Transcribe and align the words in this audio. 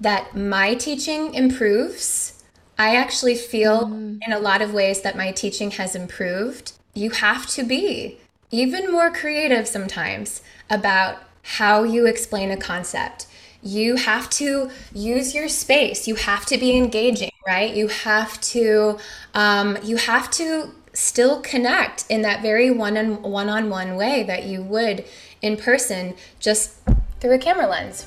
that 0.00 0.36
my 0.36 0.74
teaching 0.74 1.34
improves. 1.34 2.42
I 2.78 2.96
actually 2.96 3.36
feel 3.36 3.86
mm. 3.86 4.18
in 4.26 4.32
a 4.32 4.38
lot 4.38 4.62
of 4.62 4.74
ways 4.74 5.02
that 5.02 5.16
my 5.16 5.32
teaching 5.32 5.70
has 5.72 5.94
improved. 5.94 6.72
You 6.94 7.10
have 7.10 7.46
to 7.48 7.64
be 7.64 8.18
even 8.50 8.90
more 8.90 9.10
creative 9.10 9.66
sometimes 9.66 10.42
about 10.70 11.18
how 11.42 11.84
you 11.84 12.06
explain 12.06 12.50
a 12.50 12.56
concept. 12.56 13.26
You 13.62 13.96
have 13.96 14.28
to 14.30 14.70
use 14.92 15.34
your 15.34 15.48
space. 15.48 16.06
You 16.06 16.16
have 16.16 16.46
to 16.46 16.58
be 16.58 16.76
engaging, 16.76 17.30
right? 17.46 17.74
You 17.74 17.88
have 17.88 18.40
to 18.42 18.98
um, 19.34 19.78
you 19.82 19.96
have 19.96 20.30
to 20.32 20.70
still 20.92 21.40
connect 21.42 22.04
in 22.08 22.22
that 22.22 22.42
very 22.42 22.70
one 22.70 22.96
on 22.96 23.22
one 23.22 23.48
on 23.48 23.68
one 23.68 23.96
way 23.96 24.22
that 24.24 24.44
you 24.44 24.62
would 24.62 25.04
in 25.42 25.56
person, 25.56 26.14
just 26.40 26.76
through 27.20 27.34
a 27.34 27.38
camera 27.38 27.66
lens. 27.66 28.06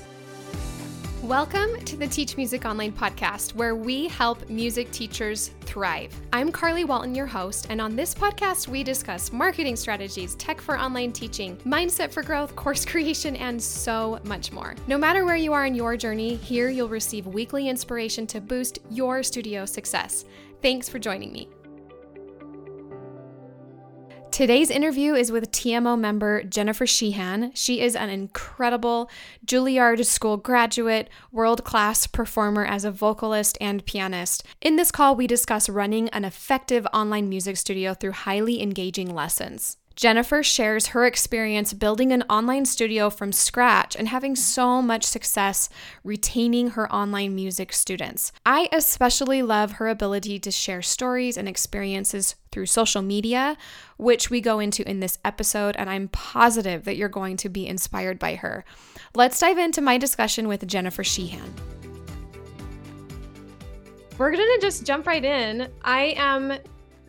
Welcome 1.30 1.80
to 1.82 1.96
the 1.96 2.07
Teach 2.07 2.38
Music 2.38 2.66
Online 2.66 2.91
podcast, 2.91 3.54
where 3.54 3.76
we 3.76 4.08
help 4.08 4.49
music 4.49 4.90
teachers 4.90 5.52
thrive. 5.62 6.12
I'm 6.34 6.52
Carly 6.52 6.85
Walton, 6.85 7.13
your 7.13 7.27
host, 7.27 7.67
and 7.70 7.80
on 7.80 7.95
this 7.95 8.16
podcast, 8.16 8.67
we 8.67 8.84
discuss 8.84 9.31
marketing 9.31 9.76
strategies, 9.76 10.34
tech 10.38 10.59
for 10.59 10.76
online 10.76 11.12
teaching, 11.12 11.55
mindset 11.57 12.12
for 12.12 12.23
growth, 12.23 12.55
course 12.55 12.84
creation, 12.94 13.35
and 13.35 13.62
so 13.62 14.20
much 14.23 14.52
more. 14.52 14.73
No 14.88 14.98
matter 14.98 15.23
where 15.23 15.35
you 15.35 15.54
are 15.54 15.68
in 15.68 15.76
your 15.76 15.95
journey, 15.95 16.34
here 16.34 16.70
you'll 16.70 16.90
receive 16.90 17.27
weekly 17.27 17.70
inspiration 17.70 18.26
to 18.26 18.41
boost 18.41 18.80
your 18.90 19.21
studio 19.21 19.68
success. 19.68 20.26
Thanks 20.63 20.90
for 20.90 20.98
joining 20.98 21.32
me. 21.32 21.48
Today's 24.39 24.70
interview 24.70 25.16
is 25.16 25.34
with 25.34 25.52
TMO 25.52 25.99
member 25.99 26.43
Jennifer 26.43 26.88
Sheehan. 26.88 27.52
She 27.55 27.81
is 27.81 27.93
an 27.93 28.09
incredible 28.09 29.09
Juilliard 29.45 30.05
School 30.05 30.38
graduate, 30.38 31.09
world 31.29 31.65
class 31.65 32.07
performer 32.07 32.63
as 32.63 32.85
a 32.85 32.91
vocalist 32.91 33.57
and 33.59 33.85
pianist. 33.85 34.45
In 34.62 34.77
this 34.77 34.91
call, 34.91 35.13
we 35.13 35.27
discuss 35.27 35.68
running 35.68 36.07
an 36.12 36.23
effective 36.23 36.87
online 36.93 37.27
music 37.27 37.57
studio 37.57 37.93
through 37.93 38.13
highly 38.13 38.63
engaging 38.63 39.13
lessons. 39.13 39.76
Jennifer 40.00 40.42
shares 40.42 40.88
her 40.88 41.05
experience 41.05 41.74
building 41.74 42.14
an 42.14 42.24
online 42.30 42.64
studio 42.64 43.10
from 43.10 43.34
scratch 43.34 43.98
and 43.98 44.08
having 44.08 44.34
so 44.34 44.82
much 44.82 45.04
success 45.04 45.68
retaining 46.05 46.70
her 46.70 46.90
online 46.90 47.36
music 47.36 47.74
students. 47.74 48.32
I 48.46 48.70
especially 48.72 49.42
love 49.42 49.74
her 49.74 49.90
ability 49.90 50.40
to 50.40 50.52
share 50.52 50.82
stories 50.82 51.36
and 51.36 51.50
experiences 51.50 52.36
through 52.50 52.68
social 52.68 53.02
media, 53.02 53.58
which 53.98 54.30
we 54.30 54.40
go 54.40 54.60
into 54.60 54.90
in 54.90 55.02
this 55.02 55.20
episode, 55.26 55.76
and 55.76 55.90
I'm 55.90 56.08
positive 56.08 56.86
that 56.86 56.96
you're 56.96 57.10
going 57.10 57.36
to 57.36 57.50
be 57.50 57.68
inspired 57.68 58.20
by 58.20 58.36
her. 58.36 58.64
Let's 59.16 59.38
dive 59.38 59.58
into 59.58 59.82
my 59.82 59.98
discussion 59.98 60.48
with 60.48 60.66
Jennifer 60.66 61.04
Sheehan. 61.04 61.54
We're 64.18 64.31
going 64.31 64.47
to 64.47 64.59
just 64.62 64.86
jump 64.86 65.08
right 65.08 65.25
in. 65.25 65.70
I 65.84 66.14
am 66.16 66.53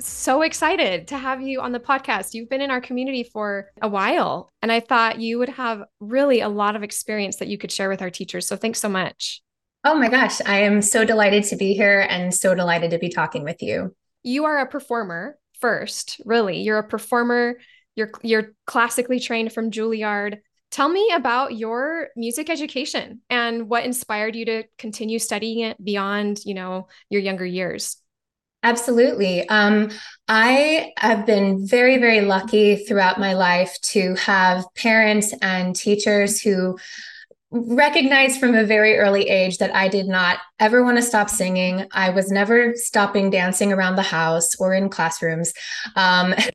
so 0.01 0.43
excited 0.43 1.09
to 1.09 1.19
have 1.19 1.43
you 1.43 1.61
on 1.61 1.73
the 1.73 1.81
podcast. 1.81 2.34
You've 2.34 2.48
been 2.48 2.61
in 2.61 2.70
our 2.70 2.81
community 2.81 3.25
for 3.25 3.70
a 3.81 3.89
while, 3.89 4.53
and 4.62 4.73
I 4.73 4.81
thought 4.81 5.20
you 5.20 5.39
would 5.39 5.48
have 5.51 5.84
really 6.01 6.41
a 6.41 6.48
lot 6.48 6.77
of 6.77 6.83
experience 6.83 7.37
that 7.37 7.48
you 7.48 7.59
could 7.59 7.73
share 7.73 7.89
with 7.89 8.03
our 8.03 8.11
teachers. 8.11 8.47
So 8.47 8.56
thanks 8.56 8.81
so 8.81 8.89
much. 8.89 9.43
Oh 9.84 9.95
my 9.95 10.09
gosh, 10.09 10.41
I 10.45 10.61
am 10.61 10.83
so 10.83 11.05
delighted 11.05 11.45
to 11.45 11.56
be 11.56 11.75
here 11.75 12.06
and 12.09 12.34
so 12.34 12.55
delighted 12.55 12.91
to 12.91 12.98
be 12.98 13.09
talking 13.09 13.45
with 13.45 13.62
you. 13.62 13.95
You 14.23 14.45
are 14.45 14.59
a 14.59 14.67
performer 14.67 15.39
first, 15.61 16.21
really. 16.25 16.61
You're 16.61 16.78
a 16.78 16.87
performer. 16.87 17.56
You're 17.97 18.11
you're 18.23 18.53
classically 18.67 19.21
trained 19.21 19.53
from 19.53 19.71
Juilliard. 19.71 20.39
Tell 20.71 20.89
me 20.89 21.11
about 21.15 21.56
your 21.56 22.09
music 22.17 22.48
education 22.48 23.23
and 23.28 23.69
what 23.69 23.84
inspired 23.84 24.37
you 24.37 24.45
to 24.45 24.65
continue 24.78 25.19
studying 25.19 25.61
it 25.61 25.83
beyond, 25.83 26.41
you 26.45 26.55
know, 26.55 26.89
your 27.09 27.21
younger 27.21 27.47
years. 27.47 27.97
Absolutely. 28.62 29.48
Um, 29.48 29.91
I 30.28 30.92
have 30.98 31.25
been 31.25 31.66
very, 31.66 31.97
very 31.98 32.20
lucky 32.20 32.76
throughout 32.76 33.19
my 33.19 33.32
life 33.32 33.76
to 33.84 34.15
have 34.16 34.65
parents 34.76 35.32
and 35.41 35.75
teachers 35.75 36.41
who 36.41 36.78
recognized 37.53 38.38
from 38.38 38.55
a 38.55 38.65
very 38.65 38.97
early 38.97 39.28
age 39.28 39.59
that 39.59 39.75
I 39.75 39.88
did 39.88 40.06
not 40.06 40.38
ever 40.61 40.84
want 40.84 40.99
to 40.99 41.03
stop 41.03 41.28
singing. 41.28 41.87
I 41.93 42.11
was 42.11 42.31
never 42.31 42.75
stopping 42.77 43.31
dancing 43.31 43.72
around 43.72 43.97
the 43.97 44.03
house 44.03 44.55
or 44.61 44.72
in 44.72 44.88
classrooms, 44.88 45.53
um, 45.97 46.34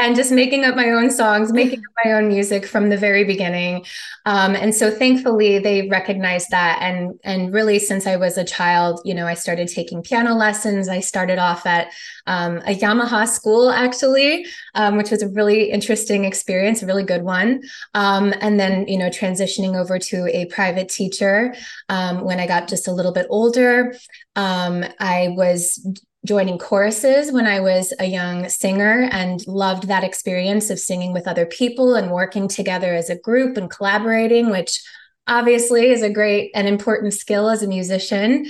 and 0.00 0.16
just 0.16 0.32
making 0.32 0.64
up 0.64 0.76
my 0.76 0.90
own 0.90 1.10
songs, 1.10 1.52
making 1.52 1.80
up 1.80 2.04
my 2.04 2.12
own 2.12 2.28
music 2.28 2.64
from 2.64 2.88
the 2.88 2.96
very 2.96 3.24
beginning. 3.24 3.84
Um, 4.24 4.54
and 4.54 4.74
so, 4.74 4.90
thankfully, 4.90 5.58
they 5.58 5.88
recognized 5.88 6.50
that. 6.50 6.78
And 6.80 7.18
and 7.24 7.52
really, 7.52 7.78
since 7.78 8.06
I 8.06 8.16
was 8.16 8.38
a 8.38 8.44
child, 8.44 9.00
you 9.04 9.14
know, 9.14 9.26
I 9.26 9.34
started 9.34 9.68
taking 9.68 10.02
piano 10.02 10.34
lessons. 10.34 10.88
I 10.88 11.00
started 11.00 11.38
off 11.38 11.66
at 11.66 11.92
um, 12.26 12.58
a 12.58 12.74
Yamaha 12.74 13.26
school, 13.26 13.70
actually, 13.70 14.46
um, 14.74 14.96
which 14.96 15.10
was 15.10 15.22
a 15.22 15.28
really 15.28 15.70
interesting 15.70 16.24
experience, 16.24 16.82
a 16.82 16.86
really 16.86 17.02
good 17.02 17.22
one. 17.22 17.62
Um, 17.94 18.32
and 18.40 18.60
then, 18.60 18.86
you 18.86 18.96
know, 18.96 19.08
transitioning 19.08 19.74
over 19.82 19.98
to 19.98 20.26
a 20.34 20.46
private 20.46 20.88
teacher 20.88 21.54
um, 21.88 22.24
when 22.24 22.40
I 22.40 22.46
got 22.46 22.68
just 22.68 22.88
a 22.88 22.92
little 22.92 23.12
bit 23.12 23.26
older. 23.28 23.94
Um, 24.36 24.84
I 24.98 25.34
was 25.36 25.84
joining 26.24 26.56
choruses 26.56 27.32
when 27.32 27.46
I 27.46 27.60
was 27.60 27.92
a 27.98 28.06
young 28.06 28.48
singer 28.48 29.08
and 29.10 29.44
loved 29.46 29.88
that 29.88 30.04
experience 30.04 30.70
of 30.70 30.78
singing 30.78 31.12
with 31.12 31.26
other 31.26 31.46
people 31.46 31.96
and 31.96 32.12
working 32.12 32.46
together 32.46 32.94
as 32.94 33.10
a 33.10 33.18
group 33.18 33.56
and 33.56 33.68
collaborating, 33.68 34.48
which 34.48 34.80
obviously 35.26 35.90
is 35.90 36.02
a 36.02 36.10
great 36.10 36.50
and 36.54 36.68
important 36.68 37.12
skill 37.12 37.50
as 37.50 37.62
a 37.62 37.68
musician. 37.68 38.46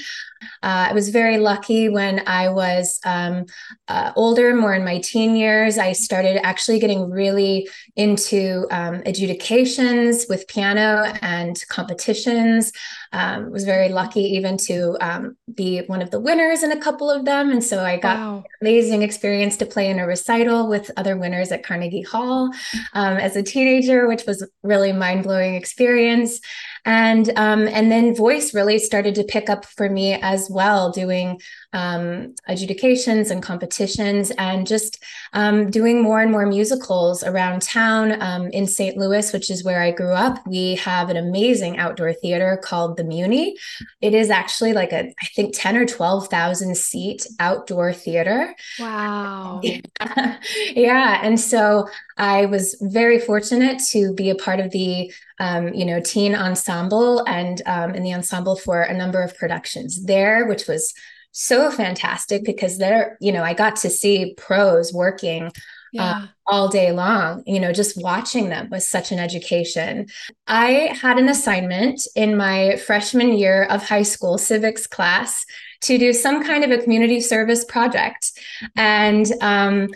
Uh, 0.63 0.89
I 0.91 0.93
was 0.93 1.09
very 1.09 1.39
lucky 1.39 1.89
when 1.89 2.27
I 2.27 2.49
was 2.49 2.99
um, 3.05 3.47
uh, 3.89 4.13
older, 4.17 4.55
more 4.55 4.75
in 4.75 4.85
my 4.85 5.01
teen 5.01 5.37
years. 5.37 5.79
I 5.79 5.93
started 5.93 6.45
actually 6.45 6.79
getting 6.79 7.11
really 7.11 7.69
into 7.97 8.67
um, 8.71 9.03
adjudications 9.07 10.27
with 10.29 10.49
piano 10.49 11.13
and 11.23 11.63
competitions. 11.69 12.73
Um, 13.13 13.51
was 13.51 13.65
very 13.65 13.91
lucky 13.91 14.23
even 14.23 14.57
to 14.59 14.97
um, 15.01 15.37
be 15.55 15.81
one 15.83 16.01
of 16.01 16.11
the 16.11 16.21
winners 16.21 16.63
in 16.63 16.73
a 16.73 16.81
couple 16.81 17.11
of 17.11 17.27
them, 17.27 17.51
and 17.51 17.63
so 17.63 17.85
I 17.85 17.99
got 17.99 18.17
wow. 18.17 18.45
amazing 18.63 19.03
experience 19.03 19.57
to 19.59 19.67
play 19.67 19.91
in 19.91 19.99
a 19.99 20.07
recital 20.07 20.69
with 20.69 20.91
other 20.97 21.19
winners 21.19 21.53
at 21.53 21.63
Carnegie 21.63 22.03
Hall 22.03 22.51
um, 22.95 23.17
as 23.19 23.37
a 23.37 23.43
teenager, 23.43 24.09
which 24.09 24.25
was 24.27 24.49
really 24.63 24.93
mind 24.93 25.25
blowing 25.25 25.55
experience 25.55 26.41
and 26.85 27.31
um, 27.37 27.69
and 27.69 27.93
then 27.93 28.15
voice 28.15 28.55
really 28.55 28.79
started 28.79 29.15
to 29.15 29.25
pick 29.25 29.49
up 29.49 29.65
for 29.65 29.89
me 29.89 30.15
as 30.15 30.49
well 30.51 30.91
doing 30.91 31.41
um, 31.73 32.35
adjudications 32.49 33.31
and 33.31 33.43
competitions 33.43 34.31
and 34.33 34.67
just 34.67 35.03
um, 35.33 35.71
doing 35.71 36.03
more 36.03 36.21
and 36.21 36.33
more 36.33 36.45
musicals 36.45 37.23
around 37.23 37.63
town 37.63 38.21
um, 38.21 38.49
in 38.49 38.67
st 38.67 38.97
louis 38.97 39.33
which 39.33 39.51
is 39.51 39.63
where 39.65 39.81
i 39.81 39.91
grew 39.91 40.13
up. 40.13 40.45
We 40.47 40.75
have 40.77 41.09
an 41.09 41.17
amazing 41.17 41.79
outdoor 41.79 42.15
theater 42.15 42.61
called 42.63 42.97
the 42.97 43.05
Muny. 43.05 43.53
It 44.01 44.15
is 44.15 44.31
actually 44.31 44.73
like 44.73 44.93
a 44.93 45.13
i 45.23 45.27
think 45.37 45.55
10 45.57 45.77
or 45.77 45.87
12000 45.87 46.77
seat 46.77 47.27
outdoor 47.39 47.93
theater. 47.93 48.55
Wow. 48.81 49.61
Yeah. 49.63 49.81
yeah. 50.75 51.21
And 51.23 51.39
so 51.39 51.89
i 52.19 52.45
was 52.47 52.77
very 52.83 53.19
fortunate 53.19 53.81
to 53.91 54.13
be 54.15 54.31
a 54.31 54.35
part 54.35 54.61
of 54.61 54.71
the 54.71 55.13
um, 55.43 55.75
you 55.75 55.85
know, 55.85 56.01
teen 56.01 56.37
ensemble 56.37 57.25
and 57.27 57.63
um, 57.67 57.97
in 57.97 58.05
the 58.05 58.15
ensemble 58.15 58.55
for 58.55 58.83
a 58.83 58.97
number 58.97 59.21
of 59.21 59.37
productions 59.37 60.05
there, 60.05 60.47
which 60.47 60.69
was 60.69 60.95
so 61.33 61.69
fantastic 61.69 62.45
because 62.45 62.79
there, 62.79 63.19
you 63.21 63.33
know, 63.33 63.43
I 63.43 63.53
got 63.53 63.75
to 63.77 63.91
see 63.91 64.35
pros 64.37 64.93
working 64.93 65.47
uh, 65.47 65.51
yeah. 65.93 66.11
uh, 66.11 66.27
all 66.47 66.69
day 66.69 66.93
long. 66.93 67.43
You 67.45 67.59
know, 67.59 67.73
just 67.73 68.01
watching 68.01 68.51
them 68.51 68.71
was 68.71 68.89
such 68.89 69.11
an 69.11 69.19
education. 69.19 70.07
I 70.47 70.97
had 71.03 71.19
an 71.19 71.29
assignment 71.29 72.07
in 72.15 72.37
my 72.37 72.77
freshman 72.77 73.33
year 73.33 73.65
of 73.65 73.83
high 73.83 74.05
school 74.05 74.39
civics 74.39 74.87
class 74.87 75.45
to 75.81 75.99
do 75.99 76.13
some 76.13 76.45
kind 76.45 76.63
of 76.63 76.71
a 76.71 76.81
community 76.81 77.21
service 77.21 77.65
project. 77.65 78.31
And 78.77 79.27
um, 79.41 79.89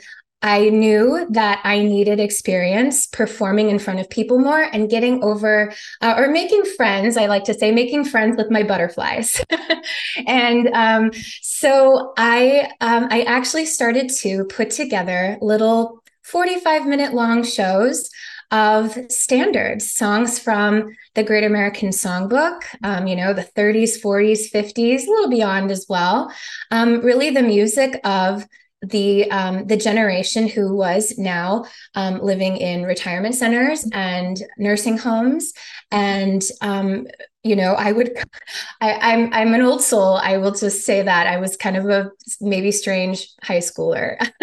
I 0.46 0.68
knew 0.68 1.26
that 1.30 1.60
I 1.64 1.80
needed 1.80 2.20
experience 2.20 3.08
performing 3.08 3.68
in 3.68 3.80
front 3.80 3.98
of 3.98 4.08
people 4.08 4.38
more 4.38 4.62
and 4.62 4.88
getting 4.88 5.20
over 5.24 5.74
uh, 6.00 6.14
or 6.16 6.28
making 6.28 6.64
friends. 6.76 7.16
I 7.16 7.26
like 7.26 7.42
to 7.44 7.54
say 7.54 7.72
making 7.72 8.04
friends 8.04 8.36
with 8.36 8.48
my 8.48 8.62
butterflies. 8.62 9.44
and 10.26 10.68
um, 10.68 11.10
so 11.42 12.12
I 12.16 12.70
um, 12.80 13.08
I 13.10 13.22
actually 13.22 13.66
started 13.66 14.08
to 14.20 14.44
put 14.44 14.70
together 14.70 15.36
little 15.40 16.00
45 16.22 16.86
minute 16.86 17.12
long 17.12 17.42
shows 17.42 18.08
of 18.52 18.96
standards, 19.10 19.92
songs 19.92 20.38
from 20.38 20.94
the 21.14 21.24
Great 21.24 21.42
American 21.42 21.88
Songbook, 21.88 22.62
um, 22.84 23.08
you 23.08 23.16
know, 23.16 23.32
the 23.32 23.42
30s, 23.42 24.00
40s, 24.00 24.52
50s, 24.52 25.08
a 25.08 25.10
little 25.10 25.28
beyond 25.28 25.72
as 25.72 25.86
well. 25.88 26.32
Um, 26.70 27.00
really, 27.00 27.30
the 27.30 27.42
music 27.42 28.00
of 28.04 28.46
the 28.82 29.30
um, 29.30 29.66
the 29.66 29.76
generation 29.76 30.48
who 30.48 30.76
was 30.76 31.16
now 31.18 31.64
um, 31.94 32.20
living 32.20 32.56
in 32.56 32.84
retirement 32.84 33.34
centers 33.34 33.88
and 33.92 34.42
nursing 34.58 34.98
homes. 34.98 35.52
And 35.90 36.42
um, 36.60 37.06
you 37.46 37.54
know 37.54 37.74
i 37.74 37.92
would 37.92 38.10
I, 38.80 38.92
I'm, 39.12 39.32
I'm 39.32 39.54
an 39.54 39.62
old 39.62 39.82
soul. 39.82 40.16
I 40.16 40.36
will 40.38 40.50
just 40.50 40.84
say 40.84 41.02
that 41.02 41.26
i 41.26 41.38
was 41.38 41.56
kind 41.56 41.76
of 41.76 41.88
a 41.88 42.10
maybe 42.40 42.72
strange 42.72 43.28
high 43.42 43.58
schooler. 43.58 44.16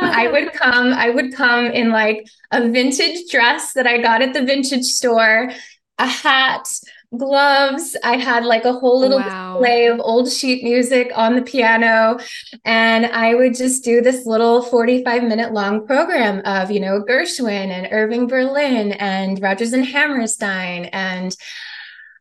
I 0.00 0.28
would 0.32 0.52
come 0.52 0.92
i 0.92 1.10
would 1.10 1.34
come 1.34 1.66
in 1.66 1.90
like 1.90 2.26
a 2.52 2.68
vintage 2.68 3.30
dress 3.30 3.72
that 3.74 3.86
i 3.86 3.98
got 3.98 4.22
at 4.22 4.34
the 4.34 4.44
vintage 4.44 4.84
store 4.84 5.50
a 5.98 6.06
hat 6.06 6.68
gloves. 7.16 7.96
I 8.02 8.16
had 8.16 8.44
like 8.44 8.64
a 8.64 8.72
whole 8.72 8.98
little 8.98 9.18
wow. 9.18 9.54
display 9.54 9.86
of 9.86 10.00
old 10.00 10.30
sheet 10.30 10.62
music 10.64 11.10
on 11.14 11.36
the 11.36 11.42
piano. 11.42 12.18
And 12.64 13.06
I 13.06 13.34
would 13.34 13.54
just 13.54 13.84
do 13.84 14.00
this 14.00 14.26
little 14.26 14.62
45 14.62 15.22
minute 15.24 15.52
long 15.52 15.86
program 15.86 16.40
of, 16.44 16.70
you 16.70 16.80
know, 16.80 17.02
Gershwin 17.02 17.68
and 17.68 17.88
Irving 17.90 18.26
Berlin 18.26 18.92
and 18.92 19.40
Rodgers 19.40 19.72
and 19.72 19.84
Hammerstein. 19.84 20.86
And 20.86 21.36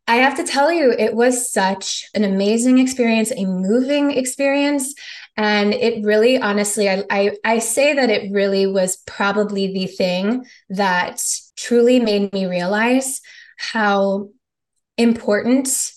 I 0.07 0.17
have 0.17 0.37
to 0.37 0.43
tell 0.43 0.71
you, 0.71 0.91
it 0.91 1.15
was 1.15 1.51
such 1.51 2.05
an 2.13 2.23
amazing 2.23 2.77
experience, 2.77 3.31
a 3.31 3.45
moving 3.45 4.11
experience. 4.11 4.93
And 5.35 5.73
it 5.73 6.05
really, 6.05 6.39
honestly, 6.39 6.89
I, 6.89 7.03
I, 7.09 7.31
I 7.43 7.59
say 7.59 7.93
that 7.93 8.09
it 8.09 8.31
really 8.31 8.67
was 8.67 8.97
probably 8.97 9.73
the 9.73 9.87
thing 9.87 10.45
that 10.69 11.23
truly 11.57 11.99
made 11.99 12.31
me 12.33 12.45
realize 12.45 13.21
how 13.57 14.29
important 14.97 15.91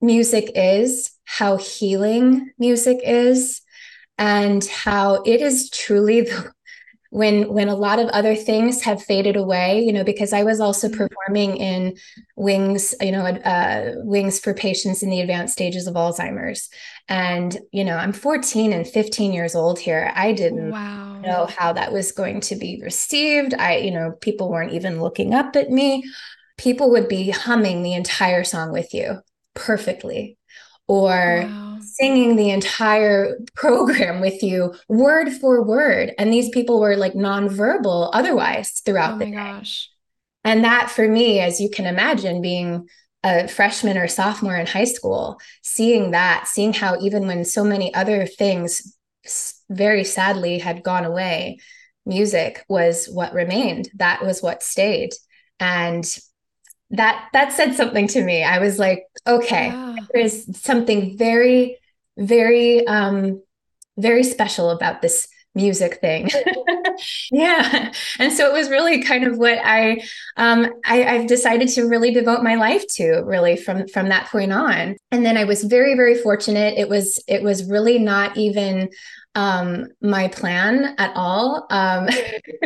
music 0.00 0.50
is, 0.54 1.10
how 1.24 1.56
healing 1.56 2.50
music 2.58 2.98
is, 3.04 3.60
and 4.16 4.64
how 4.64 5.22
it 5.22 5.40
is 5.40 5.70
truly 5.70 6.20
the, 6.22 6.52
when 7.10 7.48
when 7.48 7.68
a 7.68 7.74
lot 7.74 7.98
of 7.98 8.08
other 8.08 8.34
things 8.34 8.82
have 8.82 9.02
faded 9.02 9.34
away 9.34 9.82
you 9.82 9.92
know 9.92 10.04
because 10.04 10.32
i 10.32 10.42
was 10.42 10.60
also 10.60 10.88
mm-hmm. 10.88 11.06
performing 11.06 11.56
in 11.56 11.96
wings 12.36 12.94
you 13.00 13.10
know 13.10 13.24
uh, 13.24 13.92
wings 14.04 14.38
for 14.38 14.52
patients 14.52 15.02
in 15.02 15.08
the 15.08 15.20
advanced 15.20 15.54
stages 15.54 15.86
of 15.86 15.94
alzheimer's 15.94 16.68
and 17.08 17.58
you 17.72 17.82
know 17.82 17.96
i'm 17.96 18.12
14 18.12 18.72
and 18.72 18.86
15 18.86 19.32
years 19.32 19.54
old 19.54 19.78
here 19.78 20.12
i 20.14 20.32
didn't 20.32 20.70
wow. 20.70 21.18
know 21.20 21.46
how 21.46 21.72
that 21.72 21.92
was 21.92 22.12
going 22.12 22.40
to 22.40 22.56
be 22.56 22.80
received 22.82 23.54
i 23.54 23.76
you 23.76 23.90
know 23.90 24.12
people 24.20 24.50
weren't 24.50 24.74
even 24.74 25.00
looking 25.00 25.32
up 25.32 25.56
at 25.56 25.70
me 25.70 26.04
people 26.58 26.90
would 26.90 27.08
be 27.08 27.30
humming 27.30 27.82
the 27.82 27.94
entire 27.94 28.44
song 28.44 28.72
with 28.72 28.92
you 28.92 29.20
perfectly 29.54 30.36
or 30.86 31.44
wow. 31.44 31.78
singing 31.80 32.36
the 32.36 32.50
entire 32.50 33.38
program 33.54 34.20
with 34.20 34.42
you 34.42 34.74
word 34.88 35.30
for 35.32 35.62
word 35.62 36.12
and 36.18 36.32
these 36.32 36.50
people 36.50 36.80
were 36.80 36.96
like 36.96 37.14
nonverbal 37.14 38.10
otherwise 38.12 38.82
throughout 38.84 39.14
oh 39.14 39.18
the 39.18 39.26
day 39.26 39.32
gosh. 39.32 39.90
and 40.44 40.64
that 40.64 40.90
for 40.90 41.08
me 41.08 41.40
as 41.40 41.60
you 41.60 41.70
can 41.70 41.86
imagine 41.86 42.42
being 42.42 42.86
a 43.24 43.48
freshman 43.48 43.98
or 43.98 44.06
sophomore 44.06 44.56
in 44.56 44.66
high 44.66 44.84
school 44.84 45.40
seeing 45.62 46.12
that 46.12 46.46
seeing 46.46 46.72
how 46.72 47.00
even 47.00 47.26
when 47.26 47.44
so 47.44 47.64
many 47.64 47.92
other 47.94 48.26
things 48.26 48.96
very 49.68 50.04
sadly 50.04 50.58
had 50.58 50.84
gone 50.84 51.04
away 51.04 51.58
music 52.06 52.64
was 52.68 53.06
what 53.06 53.34
remained 53.34 53.88
that 53.96 54.24
was 54.24 54.40
what 54.40 54.62
stayed 54.62 55.10
and 55.60 56.18
that 56.90 57.28
that 57.32 57.52
said 57.52 57.74
something 57.74 58.08
to 58.08 58.22
me. 58.22 58.42
I 58.42 58.58
was 58.58 58.78
like, 58.78 59.04
okay, 59.26 59.66
yeah. 59.66 59.96
there's 60.12 60.58
something 60.58 61.16
very, 61.16 61.76
very, 62.16 62.86
um, 62.86 63.42
very 63.96 64.22
special 64.22 64.70
about 64.70 65.02
this 65.02 65.28
music 65.54 66.00
thing. 66.00 66.30
yeah. 67.30 67.92
And 68.18 68.32
so 68.32 68.46
it 68.46 68.52
was 68.52 68.70
really 68.70 69.02
kind 69.02 69.24
of 69.24 69.38
what 69.38 69.58
I 69.62 70.02
um 70.36 70.66
I, 70.84 71.04
I've 71.04 71.26
decided 71.26 71.68
to 71.70 71.82
really 71.82 72.12
devote 72.12 72.42
my 72.42 72.54
life 72.54 72.86
to 72.94 73.22
really 73.24 73.56
from 73.56 73.88
from 73.88 74.08
that 74.08 74.28
point 74.28 74.52
on. 74.52 74.96
And 75.10 75.26
then 75.26 75.36
I 75.36 75.44
was 75.44 75.64
very, 75.64 75.94
very 75.94 76.14
fortunate. 76.14 76.78
It 76.78 76.88
was 76.88 77.22
it 77.26 77.42
was 77.42 77.68
really 77.68 77.98
not 77.98 78.36
even 78.36 78.88
um 79.34 79.88
my 80.00 80.28
plan 80.28 80.94
at 80.98 81.12
all. 81.14 81.66
Um 81.70 82.08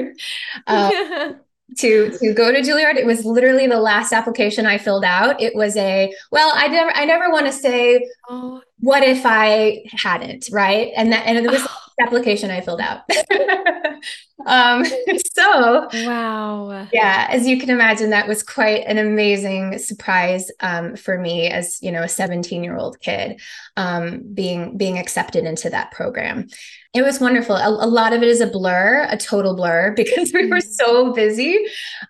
uh, 0.66 1.32
to 1.78 2.16
to 2.18 2.34
go 2.34 2.52
to 2.52 2.60
Juilliard. 2.60 2.96
It 2.96 3.06
was 3.06 3.24
literally 3.24 3.66
the 3.66 3.80
last 3.80 4.12
application 4.12 4.66
I 4.66 4.78
filled 4.78 5.04
out. 5.04 5.40
It 5.40 5.54
was 5.54 5.76
a 5.76 6.14
well, 6.30 6.52
I 6.54 6.68
never 6.68 6.90
I 6.90 7.04
never 7.04 7.30
want 7.30 7.46
to 7.46 7.52
say 7.52 8.06
oh. 8.28 8.62
what 8.80 9.02
if 9.02 9.22
I 9.24 9.84
hadn't, 9.90 10.48
right? 10.52 10.92
And 10.96 11.12
that 11.12 11.26
and 11.26 11.38
it 11.38 11.50
was 11.50 11.62
oh. 11.62 11.78
the 11.98 12.04
application 12.06 12.50
I 12.50 12.60
filled 12.60 12.80
out. 12.80 13.02
um 14.46 14.84
so 15.34 15.88
wow. 15.92 16.86
Yeah, 16.92 17.28
as 17.30 17.46
you 17.46 17.58
can 17.58 17.70
imagine, 17.70 18.10
that 18.10 18.28
was 18.28 18.42
quite 18.42 18.84
an 18.86 18.98
amazing 18.98 19.78
surprise 19.78 20.50
um, 20.60 20.96
for 20.96 21.18
me 21.18 21.48
as 21.48 21.80
you 21.82 21.92
know 21.92 22.02
a 22.02 22.08
17 22.08 22.62
year 22.62 22.76
old 22.76 23.00
kid 23.00 23.40
um, 23.76 24.22
being 24.34 24.76
being 24.76 24.98
accepted 24.98 25.44
into 25.44 25.70
that 25.70 25.92
program. 25.92 26.48
It 26.94 27.02
was 27.02 27.20
wonderful. 27.20 27.56
A, 27.56 27.68
a, 27.68 27.86
lot 27.86 28.12
of 28.12 28.22
it 28.22 28.28
is 28.28 28.42
a 28.42 28.46
blur, 28.46 29.06
a 29.08 29.16
total 29.16 29.56
blur, 29.56 29.92
because 29.96 30.30
we 30.34 30.46
were 30.46 30.58
mm. 30.58 30.62
so 30.62 31.12
busy. 31.12 31.58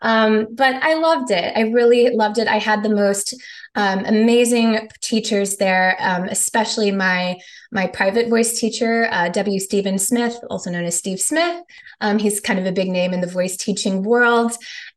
Um, 0.00 0.48
but 0.52 0.82
I 0.82 0.94
loved 0.94 1.30
it. 1.30 1.52
I 1.56 1.62
really 1.62 2.10
loved 2.10 2.38
it. 2.38 2.48
I 2.48 2.58
had 2.58 2.82
the 2.82 2.88
most 2.88 3.34
um, 3.74 4.04
amazing 4.04 4.90
teachers 5.00 5.56
there, 5.56 5.96
um, 6.00 6.24
especially 6.24 6.90
my 6.90 7.38
my 7.70 7.86
private 7.86 8.28
voice 8.28 8.60
teacher, 8.60 9.08
uh, 9.10 9.30
W. 9.30 9.58
Stephen 9.58 9.98
Smith, 9.98 10.36
also 10.50 10.70
known 10.70 10.84
as 10.84 10.98
Steve 10.98 11.20
Smith. 11.20 11.62
Um, 12.02 12.18
he's 12.18 12.38
kind 12.38 12.58
of 12.58 12.66
a 12.66 12.72
big 12.72 12.90
name 12.90 13.14
in 13.14 13.22
the 13.22 13.26
voice 13.26 13.56
teaching 13.56 14.02
world. 14.02 14.52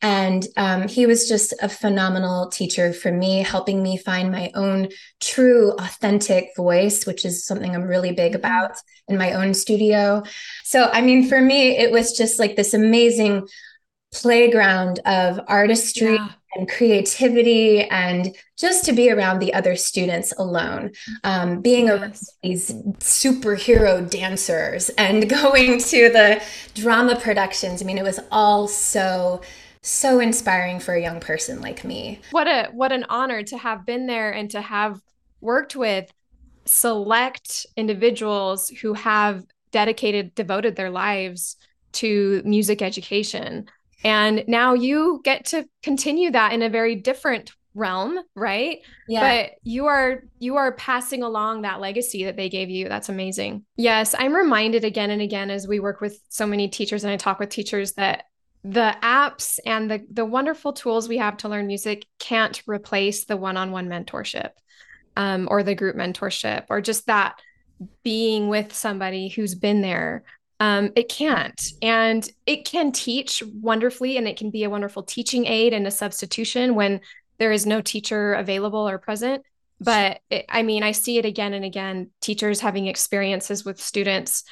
And 0.05 0.47
um, 0.55 0.87
he 0.87 1.07
was 1.07 1.27
just 1.27 1.55
a 1.63 1.67
phenomenal 1.67 2.47
teacher 2.49 2.93
for 2.93 3.11
me, 3.11 3.39
helping 3.39 3.81
me 3.81 3.97
find 3.97 4.31
my 4.31 4.51
own 4.53 4.89
true, 5.19 5.71
authentic 5.79 6.49
voice, 6.55 7.07
which 7.07 7.25
is 7.25 7.43
something 7.43 7.73
I'm 7.73 7.85
really 7.85 8.11
big 8.11 8.33
mm-hmm. 8.33 8.37
about 8.37 8.77
in 9.07 9.17
my 9.17 9.31
own 9.31 9.55
studio. 9.55 10.21
So, 10.63 10.91
I 10.93 11.01
mean, 11.01 11.27
for 11.27 11.41
me, 11.41 11.75
it 11.77 11.91
was 11.91 12.15
just 12.15 12.37
like 12.37 12.55
this 12.55 12.75
amazing 12.75 13.47
playground 14.13 14.99
of 15.07 15.39
artistry 15.47 16.13
yeah. 16.13 16.29
and 16.53 16.69
creativity 16.69 17.85
and 17.85 18.35
just 18.59 18.85
to 18.85 18.93
be 18.93 19.09
around 19.09 19.39
the 19.39 19.55
other 19.55 19.75
students 19.75 20.33
alone 20.37 20.91
um, 21.23 21.61
being 21.61 21.87
yes. 21.87 21.99
around 21.99 22.19
these 22.43 22.71
superhero 22.99 24.07
dancers 24.07 24.89
and 24.99 25.27
going 25.41 25.79
to 25.79 26.09
the 26.09 26.41
drama 26.75 27.19
productions 27.19 27.81
i 27.81 27.85
mean 27.85 27.97
it 27.97 28.05
was 28.05 28.21
all 28.31 28.69
so 28.69 29.41
so 29.85 30.19
inspiring 30.19 30.79
for 30.79 30.93
a 30.93 31.01
young 31.01 31.19
person 31.19 31.61
like 31.61 31.83
me 31.83 32.19
what 32.31 32.47
a 32.47 32.69
what 32.73 32.91
an 32.91 33.05
honor 33.09 33.43
to 33.43 33.57
have 33.57 33.85
been 33.85 34.07
there 34.07 34.31
and 34.31 34.49
to 34.51 34.61
have 34.61 34.99
worked 35.41 35.75
with 35.75 36.11
select 36.65 37.65
individuals 37.77 38.69
who 38.69 38.93
have 38.93 39.43
dedicated 39.71 40.33
devoted 40.33 40.75
their 40.75 40.89
lives 40.89 41.57
to 41.91 42.41
music 42.45 42.81
education 42.81 43.65
and 44.03 44.43
now 44.47 44.73
you 44.73 45.21
get 45.23 45.45
to 45.45 45.67
continue 45.81 46.31
that 46.31 46.53
in 46.53 46.61
a 46.61 46.69
very 46.69 46.95
different 46.95 47.51
realm, 47.75 48.19
right? 48.35 48.79
Yeah. 49.07 49.21
But 49.21 49.51
you 49.63 49.87
are 49.87 50.23
you 50.39 50.55
are 50.55 50.73
passing 50.73 51.23
along 51.23 51.61
that 51.61 51.81
legacy 51.81 52.23
that 52.25 52.37
they 52.37 52.49
gave 52.49 52.69
you. 52.69 52.87
That's 52.89 53.09
amazing. 53.09 53.65
Yes, 53.75 54.15
I'm 54.17 54.33
reminded 54.33 54.83
again 54.83 55.11
and 55.11 55.21
again 55.21 55.51
as 55.51 55.67
we 55.67 55.79
work 55.79 56.01
with 56.01 56.19
so 56.29 56.47
many 56.47 56.67
teachers 56.67 57.03
and 57.03 57.11
I 57.11 57.17
talk 57.17 57.39
with 57.39 57.49
teachers 57.49 57.93
that 57.93 58.25
the 58.65 58.95
apps 59.03 59.59
and 59.65 59.91
the 59.91 60.05
the 60.11 60.25
wonderful 60.25 60.73
tools 60.73 61.07
we 61.07 61.17
have 61.17 61.37
to 61.37 61.47
learn 61.47 61.67
music 61.67 62.05
can't 62.19 62.63
replace 62.65 63.25
the 63.25 63.37
one-on-one 63.37 63.87
mentorship 63.87 64.49
um, 65.15 65.47
or 65.51 65.61
the 65.61 65.75
group 65.75 65.95
mentorship 65.95 66.65
or 66.69 66.81
just 66.81 67.05
that 67.05 67.39
being 68.03 68.49
with 68.49 68.73
somebody 68.73 69.27
who's 69.27 69.53
been 69.53 69.81
there 69.81 70.23
um, 70.59 70.91
it 70.95 71.09
can't. 71.09 71.61
And 71.81 72.27
it 72.45 72.65
can 72.65 72.91
teach 72.91 73.43
wonderfully, 73.61 74.17
and 74.17 74.27
it 74.27 74.37
can 74.37 74.51
be 74.51 74.63
a 74.63 74.69
wonderful 74.69 75.03
teaching 75.03 75.45
aid 75.45 75.73
and 75.73 75.85
a 75.85 75.91
substitution 75.91 76.75
when 76.75 77.01
there 77.37 77.51
is 77.51 77.65
no 77.65 77.81
teacher 77.81 78.33
available 78.33 78.87
or 78.87 78.97
present. 78.97 79.43
But 79.81 80.21
it, 80.29 80.45
I 80.47 80.63
mean, 80.63 80.83
I 80.83 80.93
see 80.93 81.17
it 81.17 81.25
again 81.25 81.53
and 81.53 81.65
again 81.65 82.09
teachers 82.21 82.61
having 82.61 82.87
experiences 82.87 83.65
with 83.65 83.81
students 83.81 84.43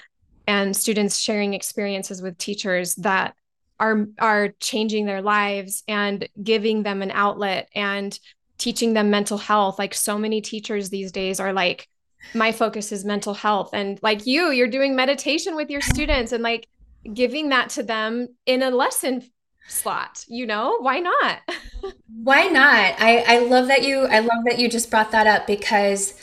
and 0.46 0.76
students 0.76 1.20
sharing 1.20 1.54
experiences 1.54 2.22
with 2.22 2.38
teachers 2.38 2.96
that 2.96 3.36
are 3.80 4.08
are 4.20 4.50
changing 4.60 5.06
their 5.06 5.22
lives 5.22 5.84
and 5.88 6.28
giving 6.42 6.84
them 6.84 7.02
an 7.02 7.12
outlet 7.12 7.70
and 7.76 8.18
teaching 8.58 8.94
them 8.94 9.10
mental 9.10 9.38
health. 9.38 9.80
Like 9.80 9.94
so 9.94 10.18
many 10.18 10.42
teachers 10.42 10.90
these 10.90 11.12
days 11.12 11.40
are 11.40 11.54
like 11.54 11.88
my 12.34 12.52
focus 12.52 12.92
is 12.92 13.04
mental 13.04 13.34
health. 13.34 13.72
And 13.74 14.00
like 14.02 14.26
you 14.26 14.52
you're 14.52 14.68
doing 14.68 14.96
meditation 14.96 15.56
with 15.56 15.70
your 15.70 15.82
students 15.82 16.32
and 16.32 16.44
like 16.44 16.68
giving 17.14 17.50
that 17.50 17.70
to 17.72 17.84
them 17.84 18.30
in 18.46 18.64
a 18.64 18.70
lesson 18.70 19.24
slot 19.68 20.24
you 20.28 20.46
know? 20.46 20.78
Why 20.80 21.00
not? 21.00 21.40
Why 22.24 22.48
not? 22.48 22.96
I 23.00 23.24
i 23.28 23.40
love 23.40 23.68
that 23.68 23.84
you 23.84 24.06
i 24.06 24.20
love 24.20 24.44
that 24.46 24.60
you 24.60 24.70
just 24.70 24.90
brought 24.90 25.12
that 25.12 25.28
up 25.28 25.48
because 25.48 26.14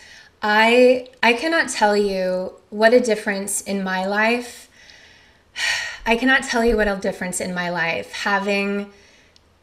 i 0.43 1.09
i 1.23 1.33
cannot 1.33 1.69
tell 1.69 1.97
you 1.97 2.55
what 2.71 2.95
a 2.95 3.01
difference 3.01 3.61
in 3.63 3.83
my 3.83 4.07
life 4.07 4.71
i 6.11 6.17
cannot 6.17 6.43
tell 6.43 6.65
you 6.65 6.77
what 6.77 6.89
a 6.89 6.97
difference 6.97 7.41
in 7.41 7.55
my 7.55 7.71
life 7.71 8.13
having 8.13 8.91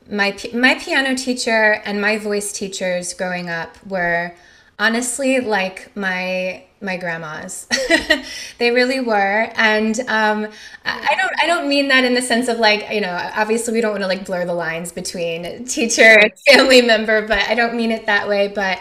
my 0.10 0.38
my 0.54 0.76
piano 0.76 1.16
teacher 1.16 1.82
and 1.86 2.02
my 2.02 2.18
voice 2.18 2.52
teachers 2.52 3.14
growing 3.14 3.50
up 3.50 3.78
were 3.86 4.34
honestly 4.80 5.40
like 5.40 5.96
my 5.96 6.64
my 6.80 6.96
grandmas. 6.96 7.68
They 8.60 8.72
really 8.72 9.00
were 9.00 9.52
and 9.56 10.00
um, 10.02 10.48
I, 10.86 11.16
don't 11.16 11.34
i 11.44 11.48
don't 11.48 11.68
mean 11.68 11.90
that 11.90 12.04
in 12.04 12.14
the 12.14 12.22
sense 12.22 12.48
of 12.48 12.60
like 12.60 12.88
you 12.92 13.02
know 13.02 13.14
obviously 13.36 13.74
we 13.74 13.82
don't 13.82 13.92
want 13.92 14.04
to 14.04 14.08
like 14.08 14.26
blur 14.26 14.46
the 14.46 14.54
lines 14.54 14.92
between 14.92 15.66
teacher 15.66 16.20
and 16.20 16.32
family 16.48 16.82
member 16.82 17.28
but 17.28 17.40
i 17.50 17.54
don't 17.56 17.76
mean 17.76 17.92
it 17.92 18.06
that 18.08 18.28
way 18.28 18.48
but 18.48 18.80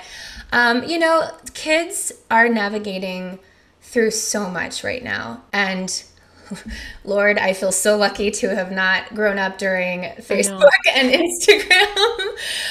um, 0.52 0.84
you 0.84 0.98
know 0.98 1.30
kids 1.52 2.12
are 2.30 2.48
navigating 2.48 3.38
through 3.82 4.10
so 4.10 4.48
much 4.48 4.82
right 4.84 5.04
now 5.04 5.42
and 5.52 6.04
Lord, 7.04 7.38
I 7.38 7.52
feel 7.52 7.72
so 7.72 7.96
lucky 7.96 8.30
to 8.30 8.54
have 8.54 8.72
not 8.72 9.14
grown 9.14 9.38
up 9.38 9.58
during 9.58 10.02
Facebook 10.20 10.68
and 10.94 11.10
Instagram. 11.10 12.26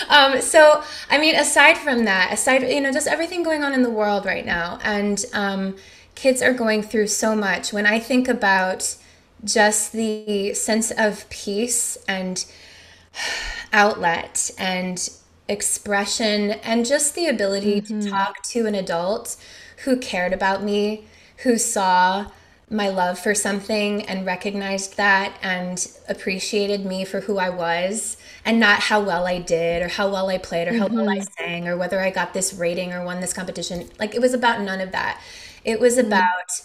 um, 0.10 0.42
so, 0.42 0.84
I 1.10 1.18
mean, 1.18 1.36
aside 1.36 1.78
from 1.78 2.06
that, 2.06 2.34
aside, 2.34 2.64
you 2.64 2.82
know, 2.82 2.92
just 2.92 3.08
everything 3.08 3.44
going 3.44 3.64
on 3.64 3.74
in 3.74 3.84
the 3.84 3.90
world 3.90 4.26
right 4.26 4.46
now, 4.46 4.80
and 4.84 5.24
um, 5.34 5.76
kids 6.16 6.42
are 6.42 6.54
going 6.54 6.84
through 6.84 7.08
so 7.08 7.36
much. 7.36 7.74
When 7.74 7.86
I 7.86 8.00
think 8.00 8.28
about 8.28 8.96
just 9.44 9.92
the 9.92 10.54
sense 10.54 10.92
of 10.92 11.30
peace 11.30 11.98
and 12.08 12.46
outlet 13.74 14.52
and 14.58 15.10
expression 15.48 16.52
and 16.52 16.86
just 16.86 17.14
the 17.14 17.28
ability 17.28 17.82
mm-hmm. 17.82 18.00
to 18.02 18.10
talk 18.10 18.42
to 18.42 18.66
an 18.66 18.74
adult 18.76 19.38
who 19.84 19.98
cared 19.98 20.34
about 20.34 20.64
me, 20.64 21.06
who 21.38 21.58
saw 21.58 22.28
my 22.70 22.90
love 22.90 23.20
for 23.20 23.36
something 23.36 24.02
and 24.04 24.26
recognized 24.26 24.98
that 24.98 25.38
and 25.44 25.88
appreciated 26.10 26.84
me 26.84 27.06
for 27.06 27.22
who 27.22 27.38
I 27.38 27.50
was 27.50 28.18
and 28.44 28.60
not 28.60 28.80
how 28.80 29.02
well 29.02 29.28
I 29.28 29.40
did 29.40 29.84
or 29.84 29.88
how 29.88 30.10
well 30.12 30.30
I 30.30 30.40
played 30.40 30.68
or 30.68 30.74
how 30.74 30.88
mm-hmm. 30.88 30.96
well 30.96 31.10
I 31.10 31.20
mm-hmm. 31.20 31.44
sang 31.44 31.68
or 31.68 31.78
whether 31.78 32.00
I 32.00 32.10
got 32.10 32.34
this 32.34 32.54
rating 32.54 32.92
or 32.92 33.06
won 33.06 33.22
this 33.22 33.34
competition. 33.34 33.90
Like 34.00 34.16
it 34.16 34.22
was 34.22 34.34
about 34.34 34.62
none 34.62 34.82
of 34.82 34.92
that. 34.94 35.22
It 35.64 35.80
was 35.80 35.98
mm-hmm. 35.98 36.08
about 36.08 36.62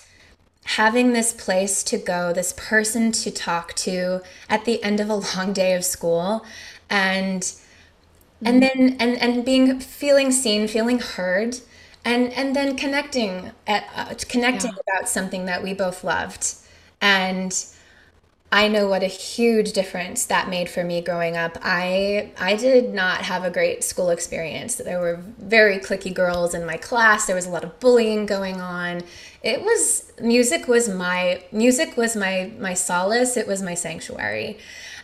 having 0.64 1.12
this 1.12 1.34
place 1.34 1.82
to 1.84 1.98
go, 1.98 2.32
this 2.32 2.54
person 2.56 3.12
to 3.12 3.30
talk 3.30 3.74
to 3.74 4.22
at 4.48 4.64
the 4.64 4.82
end 4.82 5.00
of 5.00 5.10
a 5.10 5.14
long 5.36 5.52
day 5.52 5.74
of 5.74 5.84
school 5.84 6.46
and 6.88 7.42
mm-hmm. 7.42 8.46
and 8.46 8.62
then 8.62 8.96
and 8.98 9.18
and 9.18 9.44
being 9.44 9.80
feeling 9.80 10.32
seen, 10.32 10.66
feeling 10.66 10.98
heard 10.98 11.60
and 12.04 12.32
and 12.32 12.56
then 12.56 12.76
connecting 12.76 13.52
at, 13.66 13.88
uh, 13.94 14.14
connecting 14.28 14.72
yeah. 14.72 14.96
about 14.96 15.08
something 15.08 15.46
that 15.46 15.62
we 15.62 15.74
both 15.74 16.02
loved 16.04 16.54
and 17.00 17.64
I 18.52 18.66
know 18.66 18.88
what 18.88 19.04
a 19.04 19.06
huge 19.06 19.72
difference 19.72 20.24
that 20.26 20.48
made 20.48 20.68
for 20.68 20.82
me 20.82 21.00
growing 21.02 21.36
up. 21.36 21.56
I 21.62 22.32
I 22.36 22.56
did 22.56 22.92
not 22.92 23.22
have 23.22 23.44
a 23.44 23.50
great 23.50 23.84
school 23.84 24.10
experience. 24.10 24.74
There 24.74 24.98
were 24.98 25.20
very 25.38 25.78
cliquey 25.78 26.12
girls 26.12 26.52
in 26.52 26.66
my 26.66 26.76
class. 26.76 27.26
There 27.26 27.36
was 27.36 27.46
a 27.46 27.50
lot 27.50 27.62
of 27.62 27.78
bullying 27.78 28.26
going 28.26 28.60
on. 28.60 29.02
It 29.44 29.62
was 29.62 30.12
music 30.20 30.66
was 30.66 30.88
my 30.88 31.44
music 31.52 31.96
was 31.96 32.16
my 32.16 32.50
my 32.58 32.74
solace. 32.74 33.36
It 33.36 33.46
was 33.46 33.62
my 33.62 33.74
sanctuary. 33.74 34.58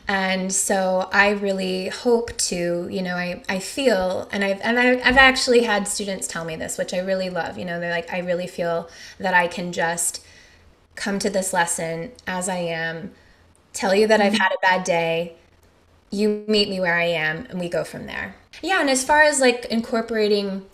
And 0.09 0.53
so 0.53 1.09
I 1.13 1.31
really 1.31 1.89
hope 1.89 2.37
to, 2.39 2.89
you 2.89 3.03
know, 3.03 3.17
I, 3.17 3.43
I 3.49 3.59
feel, 3.59 4.29
and 4.31 4.45
I've, 4.45 4.61
and 4.61 4.79
I've, 4.79 5.01
I've 5.05 5.17
actually 5.17 5.65
had 5.65 5.89
students 5.89 6.29
tell 6.29 6.45
me 6.45 6.55
this, 6.55 6.79
which 6.79 6.95
I 6.95 6.99
really 6.99 7.29
love, 7.29 7.59
you 7.59 7.65
know, 7.65 7.81
they're 7.81 7.91
like, 7.91 8.13
I 8.13 8.21
really 8.21 8.47
feel 8.47 8.89
that 9.19 9.35
I 9.35 9.49
can 9.49 9.73
just 9.73 10.25
come 10.95 11.19
to 11.19 11.29
this 11.29 11.53
lesson 11.53 12.13
as 12.27 12.49
I 12.49 12.59
am, 12.59 13.13
tell 13.73 13.95
you 13.95 14.07
that 14.07 14.21
I've 14.21 14.33
mm-hmm. 14.33 14.43
had 14.43 14.53
a 14.53 14.59
bad 14.63 14.85
day, 14.85 15.35
you 16.11 16.45
meet 16.47 16.69
me 16.69 16.79
where 16.79 16.97
I 16.97 17.07
am, 17.07 17.47
and 17.51 17.59
we 17.59 17.69
go 17.69 17.83
from 17.83 18.07
there. 18.07 18.37
Yeah. 18.63 18.81
And 18.81 18.89
as 18.89 19.05
far 19.05 19.23
as 19.23 19.41
like 19.41 19.67
incorporating 19.67 20.65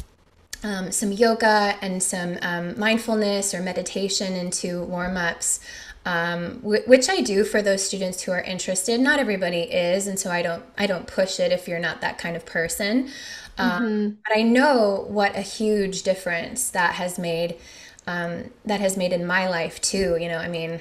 um, 0.62 0.92
some 0.92 1.10
yoga 1.10 1.76
and 1.80 2.02
some 2.02 2.38
um, 2.42 2.78
mindfulness 2.78 3.54
or 3.54 3.62
meditation 3.62 4.34
into 4.34 4.82
warm 4.82 5.16
ups, 5.16 5.60
um, 6.04 6.60
which 6.62 7.08
I 7.08 7.20
do 7.20 7.44
for 7.44 7.62
those 7.62 7.84
students 7.84 8.22
who 8.22 8.32
are 8.32 8.40
interested. 8.40 9.00
Not 9.00 9.18
everybody 9.18 9.60
is, 9.60 10.06
and 10.06 10.18
so 10.18 10.30
I 10.30 10.42
don't 10.42 10.64
I 10.76 10.86
don't 10.86 11.06
push 11.06 11.38
it 11.38 11.52
if 11.52 11.68
you're 11.68 11.78
not 11.78 12.00
that 12.00 12.18
kind 12.18 12.36
of 12.36 12.44
person. 12.44 13.10
Um, 13.58 13.82
mm-hmm. 13.82 14.14
But 14.26 14.36
I 14.36 14.42
know 14.42 15.06
what 15.08 15.36
a 15.36 15.42
huge 15.42 16.02
difference 16.02 16.70
that 16.70 16.94
has 16.94 17.18
made. 17.18 17.56
Um, 18.04 18.50
that 18.64 18.80
has 18.80 18.96
made 18.96 19.12
in 19.12 19.24
my 19.24 19.48
life 19.48 19.80
too. 19.80 20.16
You 20.20 20.28
know, 20.28 20.38
I 20.38 20.48
mean, 20.48 20.80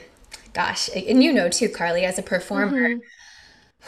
gosh, 0.53 0.89
and 0.95 1.23
you 1.23 1.31
know 1.31 1.49
too, 1.49 1.69
Carly, 1.69 2.03
as 2.03 2.17
a 2.17 2.23
performer. 2.23 2.89
Mm-hmm 2.89 2.99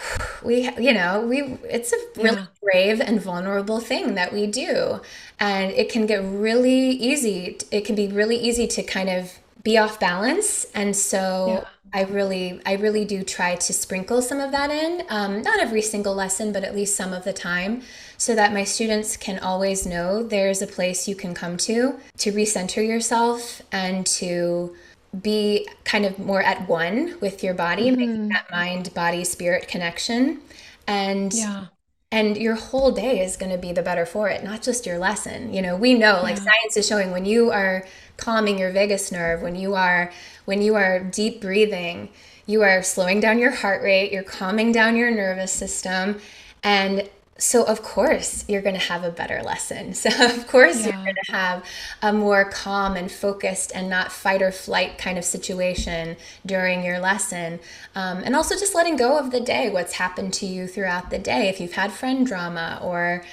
we 0.44 0.70
you 0.80 0.94
know 0.94 1.26
we 1.26 1.42
it's 1.70 1.94
a 1.94 1.98
really 2.18 2.38
yeah. 2.38 2.46
brave 2.62 3.02
and 3.02 3.22
vulnerable 3.22 3.80
thing 3.80 4.16
that 4.16 4.34
we 4.34 4.48
do 4.48 5.00
and 5.40 5.72
it 5.72 5.90
can 5.90 6.06
get 6.06 6.24
really 6.24 6.90
easy 6.90 7.58
it 7.72 7.86
can 7.86 7.96
be 7.96 8.08
really 8.08 8.38
easy 8.38 8.68
to 8.68 8.84
kind 8.84 9.10
of 9.10 9.40
be 9.64 9.78
off 9.78 10.00
balance 10.00 10.66
and 10.76 10.96
so 10.96 11.48
yeah. 11.48 11.70
i 11.94 12.04
really 12.04 12.62
i 12.66 12.74
really 12.74 13.06
do 13.06 13.24
try 13.24 13.56
to 13.56 13.72
sprinkle 13.72 14.22
some 14.22 14.40
of 14.40 14.52
that 14.52 14.70
in 14.70 15.04
um, 15.10 15.42
not 15.42 15.60
every 15.60 15.82
single 15.82 16.14
lesson 16.14 16.52
but 16.52 16.64
at 16.64 16.76
least 16.76 16.96
some 16.96 17.14
of 17.14 17.24
the 17.24 17.34
time 17.34 17.82
so 18.18 18.36
that 18.36 18.54
my 18.54 18.64
students 18.64 19.16
can 19.18 19.40
always 19.40 19.86
know 19.86 20.22
there's 20.22 20.62
a 20.62 20.68
place 20.68 21.08
you 21.08 21.16
can 21.16 21.34
come 21.34 21.56
to 21.58 21.98
to 22.18 22.32
recenter 22.32 22.86
yourself 22.86 23.62
and 23.72 24.06
to 24.06 24.76
be 25.22 25.68
kind 25.86 26.06
of 26.06 26.18
more 26.18 26.42
at 26.42 26.68
one 26.68 27.16
with 27.22 27.44
your 27.44 27.54
body 27.54 27.88
mm-hmm. 27.88 28.00
making 28.00 28.28
that 28.30 28.50
mind 28.52 28.94
body 28.94 29.24
spirit 29.24 29.68
connection 29.68 30.42
and 30.88 31.34
yeah 31.34 31.66
and 32.14 32.38
your 32.38 32.54
whole 32.54 32.92
day 32.92 33.24
is 33.24 33.36
going 33.36 33.52
to 33.52 33.58
be 33.58 33.72
the 33.72 33.82
better 33.82 34.06
for 34.06 34.30
it 34.30 34.44
not 34.44 34.62
just 34.62 34.86
your 34.86 35.00
lesson 35.00 35.52
you 35.52 35.62
know 35.62 35.76
we 35.76 35.96
know 35.96 36.20
like 36.22 36.38
science 36.38 36.78
is 36.78 36.88
showing 36.88 37.10
when 37.12 37.26
you 37.26 37.50
are 37.50 37.84
calming 38.18 38.60
your 38.60 38.72
vagus 38.72 39.12
nerve 39.12 39.42
when 39.42 39.56
you 39.56 39.74
are 39.74 40.12
when 40.46 40.62
you 40.62 40.76
are 40.76 41.00
deep 41.00 41.42
breathing 41.42 42.08
you 42.46 42.62
are 42.62 42.84
slowing 42.84 43.20
down 43.20 43.40
your 43.40 43.50
heart 43.50 43.82
rate 43.82 44.12
you're 44.12 44.22
calming 44.22 44.72
down 44.72 44.96
your 44.96 45.10
nervous 45.10 45.52
system 45.52 46.20
and 46.62 47.10
so 47.38 47.64
of 47.64 47.82
course 47.82 48.46
you're 48.48 48.62
going 48.62 48.76
to 48.76 48.82
have 48.82 49.04
a 49.04 49.10
better 49.10 49.42
lesson. 49.42 49.94
So 50.04 50.10
of 50.26 50.48
course 50.48 50.80
yeah. 50.80 50.94
you're 50.94 51.04
going 51.04 51.16
to 51.26 51.32
have 51.32 51.66
a 52.02 52.14
more 52.14 52.46
calm 52.46 52.96
and 52.96 53.12
focused 53.12 53.72
and 53.74 53.90
not 53.90 54.12
fight 54.12 54.42
or 54.42 54.52
flight 54.52 54.98
kind 54.98 55.18
of 55.18 55.24
situation 55.24 56.18
during 56.46 56.84
your 56.84 57.00
lesson. 57.00 57.60
Um, 57.96 58.20
and 58.24 58.36
also 58.36 58.56
just 58.56 58.76
letting 58.76 58.98
go 58.98 59.18
of 59.18 59.32
the 59.32 59.40
day 59.40 59.70
what's 59.70 59.94
happened 59.94 60.34
to 60.36 60.46
you 60.46 60.68
throughout 60.68 61.10
the 61.10 61.20
day. 61.20 61.50
If 61.50 61.60
you've 61.60 61.74
had 61.74 61.92
friend 61.92 62.26
drama 62.26 62.80
or 62.82 63.24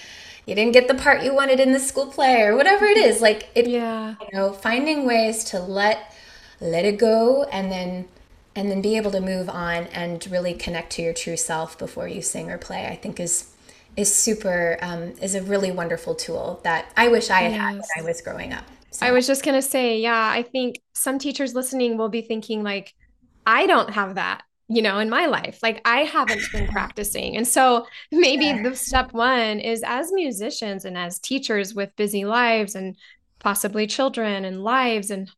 you 0.47 0.55
didn't 0.55 0.73
get 0.73 0.89
the 0.89 0.95
part 0.95 1.23
you 1.23 1.35
wanted 1.35 1.61
in 1.61 1.73
the 1.73 1.81
school 1.81 2.07
play 2.07 2.43
or 2.43 2.57
whatever 2.57 2.85
it 2.85 2.97
is 2.97 3.21
like 3.21 3.51
it 3.55 3.69
yeah. 3.69 4.15
you 4.21 4.37
know 4.37 4.53
finding 4.53 5.07
ways 5.07 5.45
to 5.45 5.61
let 5.61 6.13
let 6.61 6.85
it 6.85 6.99
go 6.99 7.45
and 7.45 7.71
then 7.71 8.09
and 8.57 8.71
then 8.71 8.83
be 8.83 8.97
able 8.97 9.11
to 9.13 9.21
move 9.21 9.49
on 9.49 9.85
and 9.89 10.27
really 10.31 10.55
connect 10.55 10.93
to 10.93 11.03
your 11.03 11.13
true 11.13 11.37
self 11.37 11.79
before 11.79 12.09
you 12.09 12.21
sing 12.21 12.51
or 12.51 12.59
play 12.59 12.87
i 12.87 12.97
think 12.97 13.21
is 13.21 13.50
is 14.01 14.13
super 14.15 14.79
um, 14.81 15.13
is 15.21 15.35
a 15.35 15.43
really 15.43 15.71
wonderful 15.71 16.15
tool 16.15 16.61
that 16.65 16.91
I 16.97 17.09
wish 17.09 17.29
I 17.29 17.43
had 17.43 17.53
yes. 17.53 17.61
had 17.61 17.75
when 17.75 17.85
I 17.99 18.03
was 18.09 18.23
growing 18.23 18.53
up. 18.53 18.65
So. 18.91 19.07
I 19.07 19.13
was 19.13 19.27
just 19.27 19.45
gonna 19.45 19.63
say, 19.63 20.01
yeah, 20.01 20.31
I 20.31 20.43
think 20.43 20.81
some 20.95 21.19
teachers 21.19 21.55
listening 21.55 21.99
will 21.99 22.09
be 22.09 22.23
thinking 22.23 22.63
like, 22.63 22.95
I 23.47 23.67
don't 23.67 23.91
have 23.91 24.15
that, 24.15 24.43
you 24.69 24.81
know, 24.81 24.99
in 24.99 25.11
my 25.11 25.27
life. 25.27 25.59
Like 25.63 25.83
I 25.85 26.01
haven't 26.01 26.41
been 26.51 26.67
practicing, 26.73 27.37
and 27.37 27.47
so 27.47 27.87
maybe 28.11 28.47
yeah. 28.47 28.63
the 28.63 28.75
step 28.75 29.13
one 29.13 29.61
is 29.61 29.83
as 29.85 30.11
musicians 30.13 30.87
and 30.87 30.97
as 30.97 31.19
teachers 31.19 31.75
with 31.75 31.95
busy 31.97 32.25
lives 32.25 32.75
and 32.75 32.97
possibly 33.39 33.87
children 33.87 34.45
and 34.47 34.65
lives 34.65 35.11
and 35.11 35.31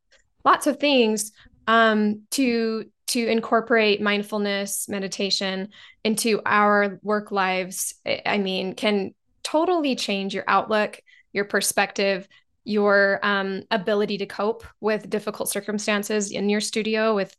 lots 0.45 0.67
of 0.67 0.79
things 0.79 1.33
um, 1.67 2.23
to 2.31 2.91
to 3.13 3.27
incorporate 3.27 4.01
mindfulness 4.01 4.89
meditation 4.89 5.69
into 6.05 6.41
our 6.45 6.99
work 7.03 7.31
lives 7.31 7.95
i 8.27 8.39
mean 8.39 8.75
can 8.75 9.15
totally 9.43 9.95
change 9.95 10.35
your 10.35 10.45
outlook 10.47 11.01
your 11.33 11.45
perspective 11.45 12.29
your 12.65 13.19
um, 13.23 13.63
ability 13.71 14.19
to 14.19 14.27
cope 14.27 14.65
with 14.81 15.11
difficult 15.11 15.49
circumstances 15.49 16.31
in 16.31 16.49
your 16.49 16.61
studio 16.61 17.15
with 17.15 17.37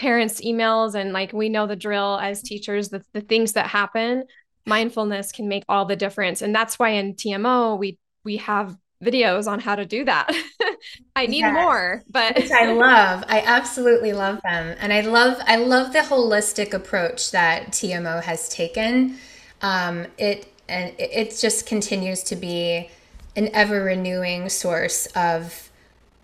parents 0.00 0.40
emails. 0.40 0.94
And 0.94 1.12
like 1.12 1.32
we 1.32 1.48
know 1.50 1.66
the 1.66 1.76
drill 1.76 2.18
as 2.20 2.42
teachers 2.42 2.88
the, 2.88 3.04
the 3.12 3.20
things 3.20 3.52
that 3.52 3.66
happen 3.66 4.24
mindfulness 4.66 5.30
can 5.30 5.46
make 5.46 5.64
all 5.68 5.84
the 5.84 5.96
difference. 5.96 6.42
And 6.42 6.54
that's 6.54 6.78
why 6.78 6.90
in 6.90 7.14
tmo 7.14 7.78
we 7.78 7.98
we 8.24 8.38
have 8.38 8.76
videos 9.04 9.46
on 9.46 9.60
how 9.60 9.76
to 9.76 9.86
do 9.86 10.04
that. 10.04 10.30
I 11.16 11.26
need 11.26 11.46
yes. 11.46 11.52
more, 11.52 12.02
but 12.08 12.36
Which 12.36 12.50
I 12.50 12.66
love. 12.66 13.24
I 13.28 13.40
absolutely 13.44 14.12
love 14.12 14.40
them. 14.42 14.76
And 14.80 14.92
I 14.92 15.00
love 15.02 15.38
I 15.46 15.56
love 15.56 15.92
the 15.92 16.00
holistic 16.00 16.72
approach 16.72 17.32
that 17.32 17.72
TMO 17.72 18.22
has 18.22 18.48
taken. 18.48 19.18
Um, 19.62 20.06
it 20.18 20.52
and 20.68 20.94
it 20.98 21.36
just 21.40 21.66
continues 21.66 22.22
to 22.24 22.36
be 22.36 22.90
an 23.36 23.48
ever 23.52 23.84
renewing 23.84 24.48
source 24.48 25.06
of 25.16 25.70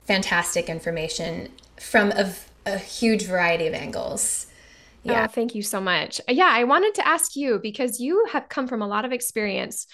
fantastic 0.06 0.68
information 0.68 1.50
from 1.80 2.10
a, 2.12 2.32
a 2.66 2.78
huge 2.78 3.24
variety 3.24 3.66
of 3.66 3.74
angles 3.74 4.46
Yeah. 5.02 5.24
Oh, 5.24 5.26
thank 5.28 5.54
you 5.54 5.62
so 5.62 5.80
much. 5.80 6.20
Yeah, 6.28 6.50
I 6.50 6.64
wanted 6.64 6.94
to 6.96 7.06
ask 7.06 7.36
you 7.36 7.60
because 7.60 8.00
you 8.00 8.26
have 8.32 8.48
come 8.48 8.66
from 8.66 8.82
a 8.82 8.88
lot 8.88 9.04
of 9.04 9.12
experience. 9.12 9.86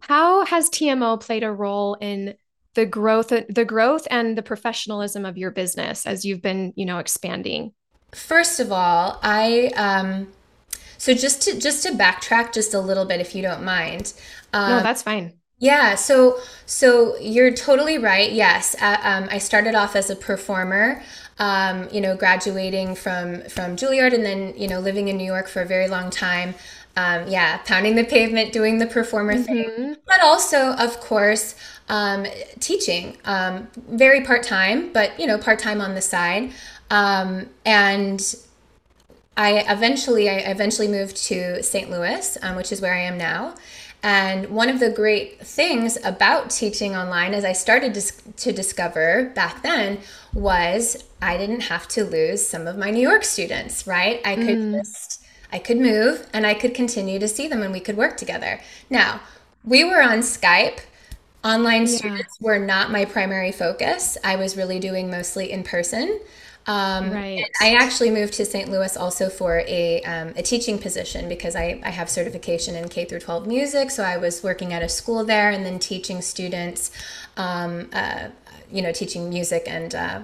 How 0.00 0.44
has 0.46 0.68
TMO 0.70 1.20
played 1.20 1.42
a 1.42 1.52
role 1.52 1.94
in 2.00 2.34
the 2.74 2.86
growth 2.86 3.28
the 3.28 3.64
growth 3.64 4.06
and 4.10 4.38
the 4.38 4.42
professionalism 4.42 5.24
of 5.26 5.36
your 5.36 5.50
business 5.50 6.06
as 6.06 6.24
you've 6.24 6.42
been, 6.42 6.72
you 6.76 6.86
know, 6.86 6.98
expanding? 6.98 7.72
First 8.12 8.60
of 8.60 8.72
all, 8.72 9.18
I 9.22 9.72
um 9.76 10.28
so 10.98 11.14
just 11.14 11.42
to 11.42 11.58
just 11.58 11.82
to 11.84 11.90
backtrack 11.90 12.52
just 12.52 12.74
a 12.74 12.80
little 12.80 13.04
bit 13.04 13.20
if 13.20 13.34
you 13.34 13.42
don't 13.42 13.64
mind. 13.64 14.12
Um, 14.52 14.70
no, 14.70 14.82
that's 14.82 15.02
fine. 15.02 15.34
Yeah, 15.58 15.94
so 15.94 16.38
so 16.66 17.16
you're 17.18 17.52
totally 17.52 17.98
right. 17.98 18.32
Yes, 18.32 18.74
uh, 18.80 18.96
um, 19.02 19.28
I 19.30 19.38
started 19.38 19.74
off 19.74 19.94
as 19.94 20.10
a 20.10 20.16
performer 20.16 21.02
um, 21.40 21.88
you 21.90 22.02
know, 22.02 22.14
graduating 22.16 22.94
from 22.94 23.40
from 23.48 23.74
Juilliard 23.74 24.12
and 24.14 24.24
then 24.24 24.52
you 24.56 24.68
know 24.68 24.78
living 24.78 25.08
in 25.08 25.16
New 25.16 25.24
York 25.24 25.48
for 25.48 25.62
a 25.62 25.66
very 25.66 25.88
long 25.88 26.10
time. 26.10 26.54
Um, 26.96 27.28
yeah, 27.28 27.58
pounding 27.58 27.94
the 27.94 28.04
pavement, 28.04 28.52
doing 28.52 28.78
the 28.78 28.86
performer 28.86 29.34
mm-hmm. 29.34 29.44
thing, 29.44 29.96
but 30.06 30.20
also, 30.22 30.72
of 30.72 31.00
course, 31.00 31.54
um, 31.88 32.26
teaching. 32.58 33.16
Um, 33.24 33.68
very 33.88 34.22
part 34.22 34.42
time, 34.42 34.92
but 34.92 35.18
you 35.18 35.26
know, 35.26 35.38
part 35.38 35.58
time 35.58 35.80
on 35.80 35.94
the 35.94 36.02
side. 36.02 36.50
Um, 36.90 37.48
and 37.64 38.34
I 39.36 39.64
eventually, 39.72 40.28
I 40.28 40.34
eventually 40.38 40.88
moved 40.88 41.16
to 41.28 41.62
St. 41.62 41.90
Louis, 41.90 42.36
um, 42.42 42.56
which 42.56 42.72
is 42.72 42.80
where 42.80 42.94
I 42.94 43.00
am 43.00 43.16
now. 43.16 43.54
And 44.02 44.48
one 44.48 44.70
of 44.70 44.80
the 44.80 44.90
great 44.90 45.40
things 45.40 45.98
about 46.04 46.50
teaching 46.50 46.96
online, 46.96 47.34
as 47.34 47.44
I 47.44 47.52
started 47.52 47.94
to, 47.94 48.32
to 48.32 48.52
discover 48.52 49.30
back 49.34 49.62
then, 49.62 49.98
was 50.32 51.04
I 51.20 51.36
didn't 51.36 51.60
have 51.60 51.86
to 51.88 52.04
lose 52.04 52.46
some 52.46 52.66
of 52.66 52.78
my 52.78 52.90
New 52.90 53.06
York 53.06 53.24
students, 53.24 53.86
right? 53.86 54.20
I 54.24 54.36
could 54.36 54.58
mm. 54.58 54.78
just, 54.78 55.19
I 55.52 55.58
could 55.58 55.78
move 55.78 56.28
and 56.32 56.46
I 56.46 56.54
could 56.54 56.74
continue 56.74 57.18
to 57.18 57.28
see 57.28 57.48
them 57.48 57.62
and 57.62 57.72
we 57.72 57.80
could 57.80 57.96
work 57.96 58.16
together. 58.16 58.60
Now, 58.88 59.20
we 59.64 59.84
were 59.84 60.02
on 60.02 60.20
Skype. 60.20 60.80
Online 61.42 61.82
yeah. 61.82 61.96
students 61.96 62.40
were 62.40 62.58
not 62.58 62.90
my 62.90 63.04
primary 63.04 63.52
focus. 63.52 64.18
I 64.22 64.36
was 64.36 64.56
really 64.56 64.78
doing 64.78 65.10
mostly 65.10 65.50
in 65.50 65.64
person. 65.64 66.20
Um, 66.66 67.10
right. 67.10 67.44
I 67.60 67.74
actually 67.74 68.10
moved 68.10 68.34
to 68.34 68.44
St. 68.44 68.70
Louis 68.70 68.96
also 68.96 69.28
for 69.28 69.64
a, 69.66 70.02
um, 70.02 70.34
a 70.36 70.42
teaching 70.42 70.78
position 70.78 71.28
because 71.28 71.56
I, 71.56 71.80
I 71.82 71.90
have 71.90 72.10
certification 72.10 72.76
in 72.76 72.88
K 72.88 73.06
through 73.06 73.20
12 73.20 73.46
music. 73.46 73.90
So 73.90 74.02
I 74.02 74.18
was 74.18 74.42
working 74.42 74.72
at 74.72 74.82
a 74.82 74.88
school 74.88 75.24
there 75.24 75.50
and 75.50 75.64
then 75.64 75.78
teaching 75.78 76.20
students 76.20 76.90
um, 77.36 77.88
uh, 77.92 78.28
you 78.72 78.82
know, 78.82 78.92
teaching 78.92 79.28
music 79.28 79.64
and 79.66 79.94
uh, 79.94 80.20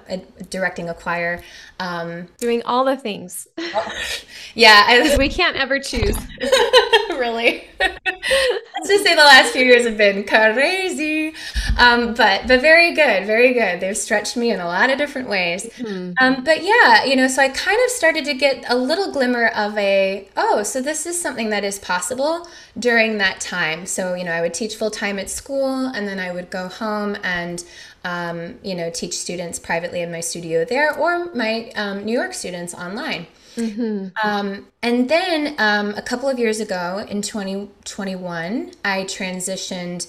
directing 0.50 0.88
a 0.88 0.94
choir. 0.94 1.42
Um, 1.78 2.28
Doing 2.38 2.62
all 2.62 2.84
the 2.84 2.96
things. 2.96 3.48
yeah. 4.54 5.02
Because 5.02 5.18
we 5.18 5.28
can't 5.28 5.56
ever 5.56 5.78
choose. 5.78 6.16
really. 7.10 7.64
Let's 7.80 8.88
just 8.88 9.04
say 9.04 9.14
the 9.14 9.22
last 9.22 9.52
few 9.52 9.64
years 9.64 9.86
have 9.86 9.96
been 9.96 10.24
crazy. 10.24 11.34
Um, 11.78 12.14
but, 12.14 12.46
but 12.46 12.60
very 12.60 12.94
good, 12.94 13.26
very 13.26 13.52
good. 13.52 13.80
They've 13.80 13.96
stretched 13.96 14.36
me 14.36 14.50
in 14.50 14.60
a 14.60 14.66
lot 14.66 14.90
of 14.90 14.98
different 14.98 15.28
ways. 15.28 15.66
Mm-hmm. 15.76 16.12
Um, 16.20 16.44
but 16.44 16.62
yeah, 16.62 17.04
you 17.04 17.16
know, 17.16 17.28
so 17.28 17.42
I 17.42 17.48
kind 17.48 17.78
of 17.84 17.90
started 17.90 18.24
to 18.26 18.34
get 18.34 18.64
a 18.68 18.76
little 18.76 19.12
glimmer 19.12 19.48
of 19.48 19.76
a, 19.76 20.28
oh, 20.36 20.62
so 20.62 20.80
this 20.80 21.06
is 21.06 21.20
something 21.20 21.50
that 21.50 21.64
is 21.64 21.78
possible 21.78 22.48
during 22.78 23.18
that 23.18 23.40
time. 23.40 23.86
So, 23.86 24.14
you 24.14 24.24
know, 24.24 24.32
I 24.32 24.40
would 24.40 24.54
teach 24.54 24.76
full 24.76 24.90
time 24.90 25.18
at 25.18 25.30
school 25.30 25.86
and 25.86 26.06
then 26.06 26.18
I 26.18 26.32
would 26.32 26.50
go 26.50 26.68
home 26.68 27.16
and 27.22 27.62
um, 28.06 28.54
you 28.62 28.76
know, 28.76 28.88
teach 28.88 29.14
students 29.14 29.58
privately 29.58 30.00
in 30.00 30.12
my 30.12 30.20
studio 30.20 30.64
there 30.64 30.96
or 30.96 31.34
my 31.34 31.72
um, 31.74 32.04
New 32.04 32.12
York 32.12 32.34
students 32.34 32.72
online. 32.72 33.26
Mm-hmm. 33.56 34.08
Um, 34.22 34.68
and 34.80 35.10
then 35.10 35.56
um, 35.58 35.92
a 35.96 36.02
couple 36.02 36.28
of 36.28 36.38
years 36.38 36.60
ago 36.60 37.04
in 37.08 37.20
2021, 37.20 38.70
I 38.84 39.02
transitioned 39.04 40.06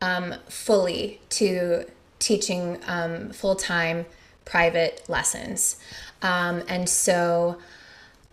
um, 0.00 0.36
fully 0.48 1.20
to 1.30 1.86
teaching 2.20 2.78
um, 2.86 3.30
full 3.30 3.56
time 3.56 4.06
private 4.44 5.02
lessons. 5.08 5.76
and 6.22 6.88
so 6.88 7.58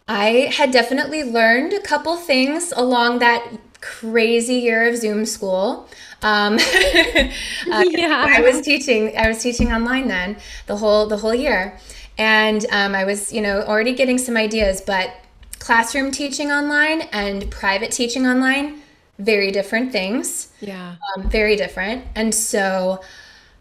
I 0.07 0.53
had 0.55 0.69
definitely 0.69 1.23
learned 1.23 1.73
a 1.73 1.81
couple 1.81 2.15
things 2.17 2.71
along 2.75 3.19
that 3.19 3.66
crazy 3.81 4.55
year 4.55 4.87
of 4.87 4.97
Zoom 4.97 5.25
school. 5.25 5.87
Um, 6.21 6.53
uh, 6.55 6.57
yeah. 7.89 8.25
I 8.27 8.41
was 8.41 8.61
teaching. 8.61 9.15
I 9.17 9.27
was 9.27 9.41
teaching 9.41 9.71
online 9.71 10.07
then 10.07 10.37
the 10.65 10.77
whole 10.77 11.07
the 11.07 11.17
whole 11.17 11.35
year, 11.35 11.77
and 12.17 12.65
um, 12.71 12.95
I 12.95 13.03
was 13.05 13.31
you 13.31 13.41
know 13.41 13.61
already 13.61 13.93
getting 13.93 14.17
some 14.17 14.35
ideas. 14.37 14.81
But 14.81 15.11
classroom 15.59 16.11
teaching 16.11 16.51
online 16.51 17.01
and 17.11 17.49
private 17.51 17.91
teaching 17.91 18.25
online, 18.25 18.81
very 19.19 19.51
different 19.51 19.91
things. 19.91 20.49
Yeah, 20.59 20.95
um, 21.15 21.29
very 21.29 21.55
different. 21.55 22.05
And 22.15 22.33
so, 22.33 23.01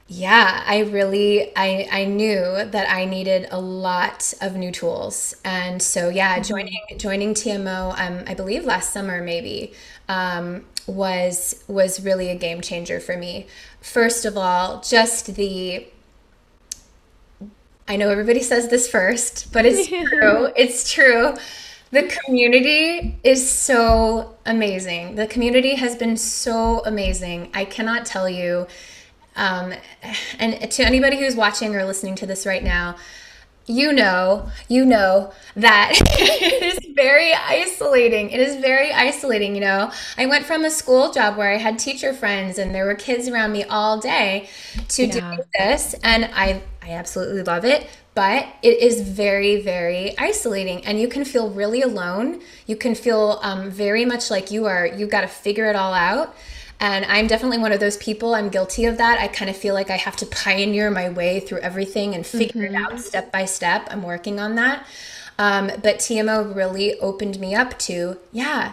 yeah, 0.08 0.62
I 0.66 0.80
really 0.80 1.52
I 1.56 1.88
I 1.90 2.04
knew 2.04 2.64
that 2.64 2.88
I 2.88 3.04
needed 3.06 3.48
a 3.50 3.60
lot 3.60 4.32
of 4.40 4.54
new 4.54 4.70
tools. 4.70 5.34
And 5.44 5.82
so 5.82 6.08
yeah, 6.08 6.34
mm-hmm. 6.34 6.42
joining 6.42 6.80
joining 6.96 7.34
TMO, 7.34 7.98
um, 7.98 8.22
I 8.26 8.34
believe 8.34 8.64
last 8.64 8.92
summer 8.92 9.20
maybe 9.20 9.72
um, 10.08 10.64
was 10.86 11.64
was 11.66 12.04
really 12.04 12.28
a 12.28 12.36
game 12.36 12.60
changer 12.60 13.00
for 13.00 13.16
me. 13.16 13.48
First 13.80 14.24
of 14.24 14.36
all, 14.36 14.80
just 14.80 15.34
the 15.34 15.86
I 17.88 17.96
know 17.96 18.10
everybody 18.10 18.42
says 18.42 18.68
this 18.68 18.88
first, 18.88 19.52
but 19.52 19.64
it's 19.64 19.88
true. 20.10 20.50
It's 20.56 20.90
true. 20.90 21.34
The 21.92 22.02
community 22.24 23.18
is 23.22 23.48
so 23.48 24.36
amazing. 24.44 25.14
The 25.14 25.26
community 25.26 25.76
has 25.76 25.94
been 25.94 26.16
so 26.16 26.82
amazing. 26.84 27.50
I 27.54 27.64
cannot 27.64 28.04
tell 28.06 28.28
you. 28.28 28.66
Um, 29.36 29.74
and 30.38 30.70
to 30.70 30.82
anybody 30.82 31.18
who's 31.18 31.36
watching 31.36 31.74
or 31.76 31.84
listening 31.84 32.14
to 32.16 32.26
this 32.26 32.46
right 32.46 32.64
now, 32.64 32.96
you 33.66 33.92
know, 33.92 34.48
you 34.68 34.84
know 34.84 35.32
that 35.56 35.92
it 36.00 36.62
is 36.62 36.94
very 36.94 37.34
isolating. 37.34 38.30
It 38.30 38.40
is 38.40 38.56
very 38.56 38.92
isolating, 38.92 39.54
you 39.54 39.60
know. 39.60 39.90
I 40.16 40.26
went 40.26 40.46
from 40.46 40.64
a 40.64 40.70
school 40.70 41.12
job 41.12 41.36
where 41.36 41.52
I 41.52 41.56
had 41.56 41.78
teacher 41.78 42.12
friends 42.12 42.58
and 42.58 42.74
there 42.74 42.86
were 42.86 42.94
kids 42.94 43.28
around 43.28 43.52
me 43.52 43.64
all 43.64 43.98
day 43.98 44.48
to 44.88 45.06
yeah. 45.06 45.12
doing 45.12 45.40
this 45.58 45.94
and 46.02 46.30
I 46.32 46.62
I 46.82 46.90
absolutely 46.90 47.42
love 47.42 47.64
it, 47.64 47.88
but 48.14 48.46
it 48.62 48.78
is 48.78 49.00
very 49.00 49.60
very 49.60 50.16
isolating 50.16 50.86
and 50.86 51.00
you 51.00 51.08
can 51.08 51.24
feel 51.24 51.50
really 51.50 51.82
alone. 51.82 52.42
You 52.66 52.76
can 52.76 52.94
feel 52.94 53.40
um, 53.42 53.70
very 53.70 54.04
much 54.04 54.30
like 54.30 54.52
you 54.52 54.66
are 54.66 54.86
you've 54.86 55.10
got 55.10 55.22
to 55.22 55.28
figure 55.28 55.68
it 55.68 55.74
all 55.74 55.92
out 55.92 56.36
and 56.80 57.04
I'm 57.06 57.26
definitely 57.26 57.58
one 57.58 57.72
of 57.72 57.80
those 57.80 57.96
people. 57.96 58.34
I'm 58.34 58.48
guilty 58.48 58.84
of 58.84 58.98
that. 58.98 59.18
I 59.18 59.28
kind 59.28 59.50
of 59.50 59.56
feel 59.56 59.74
like 59.74 59.90
I 59.90 59.96
have 59.96 60.16
to 60.16 60.26
pioneer 60.26 60.90
my 60.90 61.08
way 61.08 61.40
through 61.40 61.60
everything 61.60 62.14
and 62.14 62.26
figure 62.26 62.62
mm-hmm. 62.62 62.74
it 62.74 62.78
out 62.78 62.90
mm-hmm. 62.90 63.00
step 63.00 63.32
by 63.32 63.46
step. 63.46 63.88
I'm 63.90 64.02
working 64.02 64.38
on 64.38 64.56
that. 64.56 64.86
Um, 65.38 65.68
but 65.82 65.98
TMO 65.98 66.54
really 66.54 66.98
opened 67.00 67.38
me 67.40 67.54
up 67.54 67.78
to, 67.80 68.18
yeah, 68.32 68.72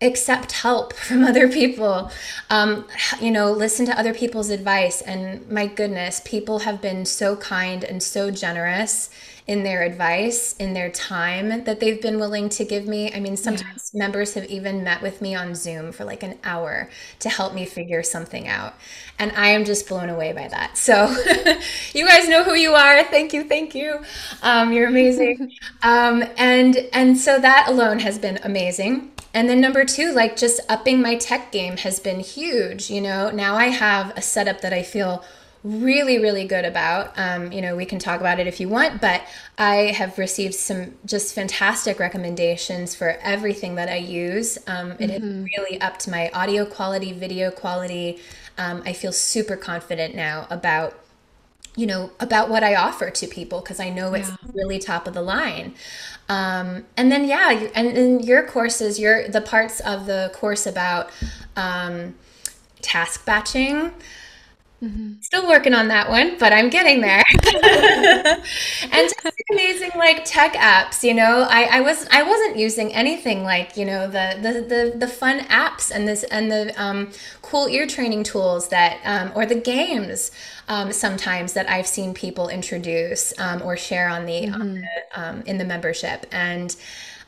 accept 0.00 0.52
help 0.52 0.92
from 0.96 1.24
other 1.24 1.48
people. 1.48 2.10
Um, 2.48 2.86
you 3.20 3.30
know, 3.30 3.52
listen 3.52 3.86
to 3.86 3.98
other 3.98 4.14
people's 4.14 4.50
advice. 4.50 5.02
And 5.02 5.48
my 5.50 5.66
goodness, 5.66 6.22
people 6.24 6.60
have 6.60 6.80
been 6.80 7.04
so 7.04 7.36
kind 7.36 7.84
and 7.84 8.02
so 8.02 8.30
generous 8.30 9.10
in 9.46 9.64
their 9.64 9.82
advice, 9.82 10.54
in 10.58 10.72
their 10.72 10.88
time 10.90 11.64
that 11.64 11.80
they've 11.80 12.00
been 12.00 12.18
willing 12.18 12.48
to 12.48 12.64
give 12.64 12.86
me. 12.86 13.12
I 13.12 13.18
mean, 13.18 13.36
sometimes 13.36 13.90
yeah. 13.92 13.98
members 13.98 14.34
have 14.34 14.44
even 14.46 14.84
met 14.84 15.02
with 15.02 15.20
me 15.20 15.34
on 15.34 15.54
Zoom 15.54 15.90
for 15.90 16.04
like 16.04 16.22
an 16.22 16.38
hour 16.44 16.88
to 17.18 17.28
help 17.28 17.52
me 17.52 17.66
figure 17.66 18.02
something 18.04 18.46
out. 18.46 18.74
And 19.18 19.32
I 19.32 19.48
am 19.48 19.64
just 19.64 19.88
blown 19.88 20.08
away 20.08 20.32
by 20.32 20.46
that. 20.48 20.78
So 20.78 21.08
you 21.92 22.06
guys 22.06 22.28
know 22.28 22.44
who 22.44 22.54
you 22.54 22.74
are. 22.74 23.02
Thank 23.04 23.32
you. 23.32 23.42
Thank 23.42 23.74
you. 23.74 24.04
Um, 24.42 24.72
you're 24.72 24.88
amazing. 24.88 25.52
um, 25.82 26.24
and, 26.36 26.76
and 26.92 27.18
so 27.18 27.40
that 27.40 27.66
alone 27.68 27.98
has 27.98 28.18
been 28.18 28.38
amazing. 28.44 29.10
And 29.34 29.48
then 29.48 29.60
number 29.60 29.84
two, 29.84 30.12
like 30.12 30.36
just 30.36 30.60
upping 30.68 31.00
my 31.00 31.16
tech 31.16 31.50
game 31.50 31.78
has 31.78 31.98
been 31.98 32.20
huge. 32.20 32.90
You 32.90 33.00
know, 33.00 33.30
now 33.30 33.56
I 33.56 33.66
have 33.66 34.16
a 34.16 34.22
setup 34.22 34.60
that 34.60 34.72
I 34.72 34.82
feel 34.82 35.24
really, 35.64 36.18
really 36.18 36.44
good 36.44 36.64
about. 36.64 37.12
Um, 37.16 37.52
you 37.52 37.60
know, 37.60 37.76
we 37.76 37.84
can 37.84 37.98
talk 37.98 38.20
about 38.20 38.40
it 38.40 38.46
if 38.46 38.58
you 38.58 38.68
want, 38.68 39.00
but 39.00 39.22
I 39.58 39.92
have 39.96 40.18
received 40.18 40.54
some 40.54 40.94
just 41.06 41.34
fantastic 41.34 41.98
recommendations 41.98 42.94
for 42.94 43.10
everything 43.22 43.76
that 43.76 43.88
I 43.88 43.96
use. 43.96 44.58
Um, 44.66 44.92
it 44.92 45.10
mm-hmm. 45.10 45.12
has 45.12 45.22
really 45.56 45.80
upped 45.80 46.08
my 46.08 46.30
audio 46.30 46.64
quality, 46.64 47.12
video 47.12 47.50
quality. 47.50 48.18
Um, 48.58 48.82
I 48.84 48.92
feel 48.92 49.12
super 49.12 49.56
confident 49.56 50.14
now 50.14 50.46
about 50.50 50.98
you 51.74 51.86
know 51.86 52.10
about 52.20 52.50
what 52.50 52.62
i 52.62 52.74
offer 52.74 53.08
to 53.08 53.26
people 53.26 53.60
because 53.60 53.80
i 53.80 53.88
know 53.88 54.12
it's 54.12 54.28
yeah. 54.28 54.36
really 54.52 54.78
top 54.78 55.06
of 55.06 55.14
the 55.14 55.22
line 55.22 55.74
um, 56.28 56.84
and 56.98 57.10
then 57.10 57.24
yeah 57.26 57.68
and 57.74 57.88
in 57.96 58.20
your 58.20 58.46
courses 58.46 59.00
your 59.00 59.26
the 59.28 59.40
parts 59.40 59.80
of 59.80 60.04
the 60.04 60.30
course 60.34 60.66
about 60.66 61.08
um, 61.56 62.14
task 62.82 63.24
batching 63.24 63.90
Mm-hmm. 64.82 65.20
Still 65.20 65.46
working 65.46 65.74
on 65.74 65.88
that 65.88 66.10
one, 66.10 66.36
but 66.38 66.52
I'm 66.52 66.68
getting 66.68 67.00
there. 67.00 67.22
and 67.54 68.42
just 68.92 69.42
amazing 69.50 69.92
like 69.94 70.24
tech 70.24 70.54
apps, 70.54 71.04
you 71.04 71.14
know. 71.14 71.46
I, 71.48 71.78
I 71.78 71.80
was 71.80 72.08
I 72.10 72.24
wasn't 72.24 72.56
using 72.56 72.92
anything 72.92 73.44
like, 73.44 73.76
you 73.76 73.84
know, 73.84 74.08
the 74.08 74.38
the 74.42 74.52
the, 74.62 74.98
the 74.98 75.06
fun 75.06 75.40
apps 75.40 75.92
and 75.94 76.08
this 76.08 76.24
and 76.24 76.50
the 76.50 76.74
um, 76.82 77.12
cool 77.42 77.68
ear 77.68 77.86
training 77.86 78.24
tools 78.24 78.68
that 78.70 78.98
um, 79.04 79.30
or 79.36 79.46
the 79.46 79.54
games 79.54 80.32
um, 80.66 80.90
sometimes 80.90 81.52
that 81.52 81.68
I've 81.70 81.86
seen 81.86 82.12
people 82.12 82.48
introduce 82.48 83.38
um, 83.38 83.62
or 83.62 83.76
share 83.76 84.08
on 84.08 84.26
the, 84.26 84.42
mm-hmm. 84.46 84.60
on 84.60 84.74
the 84.74 84.88
um, 85.14 85.42
in 85.46 85.58
the 85.58 85.64
membership. 85.64 86.26
And 86.32 86.74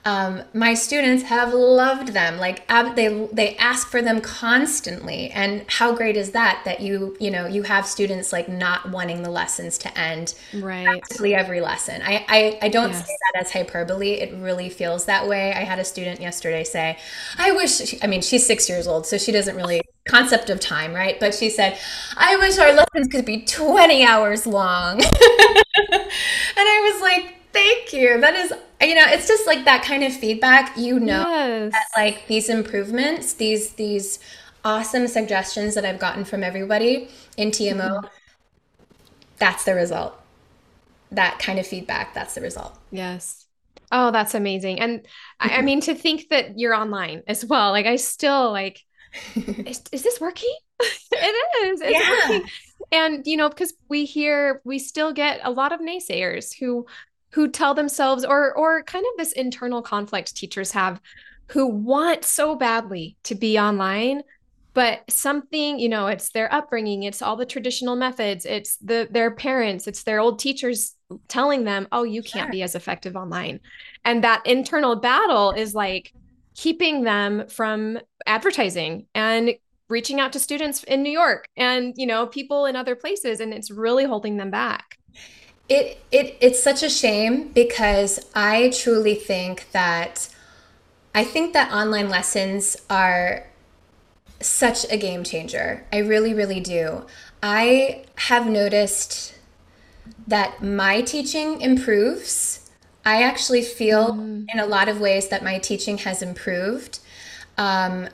um, 0.04 0.42
my 0.52 0.74
students 0.74 1.24
have 1.24 1.54
loved 1.54 2.08
them. 2.08 2.38
Like 2.38 2.64
ab- 2.68 2.96
they 2.96 3.28
they 3.32 3.56
ask 3.56 3.88
for 3.88 4.02
them 4.02 4.20
constantly. 4.20 5.30
And 5.30 5.64
how 5.68 5.94
great 5.94 6.16
is 6.16 6.32
that 6.32 6.62
that 6.64 6.80
you 6.80 7.16
you 7.20 7.30
know 7.30 7.46
you 7.46 7.62
have 7.62 7.86
students 7.86 8.32
like 8.32 8.48
not 8.48 8.90
wanting 8.90 9.22
the 9.22 9.30
lessons 9.30 9.78
to 9.78 9.98
end 9.98 10.34
right. 10.54 10.84
practically 10.84 11.34
every 11.34 11.60
lesson. 11.60 12.02
I 12.02 12.24
i, 12.28 12.58
I 12.62 12.68
don't 12.68 12.90
yes. 12.90 13.06
say 13.06 13.16
that 13.32 13.42
as 13.42 13.52
hyperbole. 13.52 14.12
It 14.12 14.34
really 14.34 14.68
feels 14.68 15.06
that 15.06 15.26
way. 15.26 15.52
I 15.52 15.64
had 15.64 15.78
a 15.78 15.84
student 15.84 16.20
yesterday 16.20 16.64
say 16.64 16.98
i 17.38 17.52
wish 17.52 17.94
i 18.02 18.06
mean 18.06 18.20
she's 18.20 18.44
six 18.44 18.68
years 18.68 18.86
old 18.86 19.06
so 19.06 19.16
she 19.16 19.32
doesn't 19.32 19.56
really 19.56 19.80
concept 20.08 20.50
of 20.50 20.60
time 20.60 20.92
right? 20.92 21.18
But 21.18 21.34
she 21.34 21.48
said 21.48 21.78
i 22.16 22.36
wish 22.36 22.58
our 22.58 22.72
lessons 22.72 23.08
could 23.10 23.24
be 23.24 23.42
20 23.42 24.04
hours 24.04 24.46
long. 24.46 25.00
And 26.56 26.68
i 26.68 26.92
was 26.92 27.02
like 27.02 27.34
Thank 27.54 27.92
you. 27.92 28.20
That 28.20 28.34
is, 28.34 28.52
you 28.82 28.96
know, 28.96 29.06
it's 29.06 29.28
just 29.28 29.46
like 29.46 29.64
that 29.64 29.84
kind 29.84 30.02
of 30.02 30.12
feedback. 30.12 30.76
You 30.76 30.98
know, 30.98 31.20
yes. 31.20 31.72
that 31.72 31.86
like 31.96 32.26
these 32.26 32.48
improvements, 32.48 33.34
these 33.34 33.70
these 33.70 34.18
awesome 34.64 35.06
suggestions 35.06 35.74
that 35.74 35.84
I've 35.84 36.00
gotten 36.00 36.24
from 36.24 36.42
everybody 36.42 37.08
in 37.36 37.50
TMO, 37.50 37.76
mm-hmm. 37.76 38.06
that's 39.38 39.64
the 39.64 39.74
result. 39.74 40.20
That 41.12 41.38
kind 41.38 41.60
of 41.60 41.66
feedback, 41.66 42.12
that's 42.12 42.34
the 42.34 42.40
result. 42.40 42.76
Yes. 42.90 43.44
Oh, 43.92 44.10
that's 44.10 44.34
amazing. 44.34 44.80
And 44.80 45.06
I, 45.38 45.58
I 45.58 45.62
mean, 45.62 45.80
to 45.82 45.94
think 45.94 46.28
that 46.30 46.58
you're 46.58 46.74
online 46.74 47.22
as 47.28 47.44
well, 47.44 47.70
like 47.70 47.86
I 47.86 47.96
still 47.96 48.50
like, 48.50 48.80
is, 49.36 49.80
is 49.92 50.02
this 50.02 50.20
working? 50.20 50.54
it 50.80 51.64
is. 51.64 51.80
It's 51.80 51.92
yeah. 51.92 52.28
working. 52.28 52.50
And, 52.90 53.26
you 53.26 53.36
know, 53.36 53.48
because 53.48 53.74
we 53.88 54.04
hear, 54.04 54.60
we 54.64 54.78
still 54.80 55.12
get 55.12 55.40
a 55.44 55.50
lot 55.50 55.72
of 55.72 55.80
naysayers 55.80 56.52
who 56.58 56.86
who 57.34 57.48
tell 57.48 57.74
themselves 57.74 58.24
or 58.24 58.54
or 58.54 58.82
kind 58.84 59.04
of 59.04 59.18
this 59.18 59.32
internal 59.32 59.82
conflict 59.82 60.36
teachers 60.36 60.70
have 60.70 61.00
who 61.48 61.66
want 61.66 62.24
so 62.24 62.54
badly 62.54 63.16
to 63.24 63.34
be 63.34 63.58
online 63.58 64.22
but 64.72 65.02
something 65.10 65.78
you 65.78 65.88
know 65.88 66.06
it's 66.06 66.30
their 66.30 66.52
upbringing 66.54 67.02
it's 67.02 67.20
all 67.20 67.36
the 67.36 67.44
traditional 67.44 67.96
methods 67.96 68.46
it's 68.46 68.76
the 68.76 69.08
their 69.10 69.32
parents 69.32 69.88
it's 69.88 70.04
their 70.04 70.20
old 70.20 70.38
teachers 70.38 70.94
telling 71.26 71.64
them 71.64 71.88
oh 71.90 72.04
you 72.04 72.22
can't 72.22 72.46
sure. 72.46 72.52
be 72.52 72.62
as 72.62 72.76
effective 72.76 73.16
online 73.16 73.58
and 74.04 74.22
that 74.22 74.40
internal 74.46 74.94
battle 74.94 75.50
is 75.50 75.74
like 75.74 76.12
keeping 76.54 77.02
them 77.02 77.48
from 77.48 77.98
advertising 78.26 79.06
and 79.12 79.54
reaching 79.88 80.20
out 80.20 80.32
to 80.32 80.38
students 80.38 80.84
in 80.84 81.02
New 81.02 81.10
York 81.10 81.48
and 81.56 81.94
you 81.96 82.06
know 82.06 82.26
people 82.28 82.64
in 82.66 82.76
other 82.76 82.94
places 82.94 83.40
and 83.40 83.52
it's 83.52 83.72
really 83.72 84.04
holding 84.04 84.36
them 84.36 84.52
back 84.52 84.98
it 85.68 86.02
it 86.12 86.36
it's 86.40 86.62
such 86.62 86.82
a 86.82 86.90
shame 86.90 87.48
because 87.48 88.20
I 88.34 88.70
truly 88.70 89.14
think 89.14 89.70
that 89.72 90.28
I 91.14 91.24
think 91.24 91.52
that 91.52 91.72
online 91.72 92.08
lessons 92.08 92.76
are 92.90 93.46
such 94.40 94.90
a 94.90 94.96
game 94.96 95.24
changer. 95.24 95.86
I 95.92 95.98
really 95.98 96.34
really 96.34 96.60
do. 96.60 97.06
I 97.42 98.04
have 98.16 98.46
noticed 98.46 99.34
that 100.26 100.62
my 100.62 101.00
teaching 101.02 101.60
improves. 101.60 102.70
I 103.06 103.22
actually 103.22 103.62
feel 103.62 104.14
mm. 104.14 104.46
in 104.52 104.58
a 104.58 104.66
lot 104.66 104.88
of 104.88 105.00
ways 105.00 105.28
that 105.28 105.44
my 105.44 105.58
teaching 105.58 105.98
has 105.98 106.22
improved. 106.22 107.00
Um, 107.56 108.08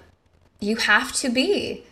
you 0.60 0.76
have 0.76 1.12
to 1.14 1.30
be 1.30 1.84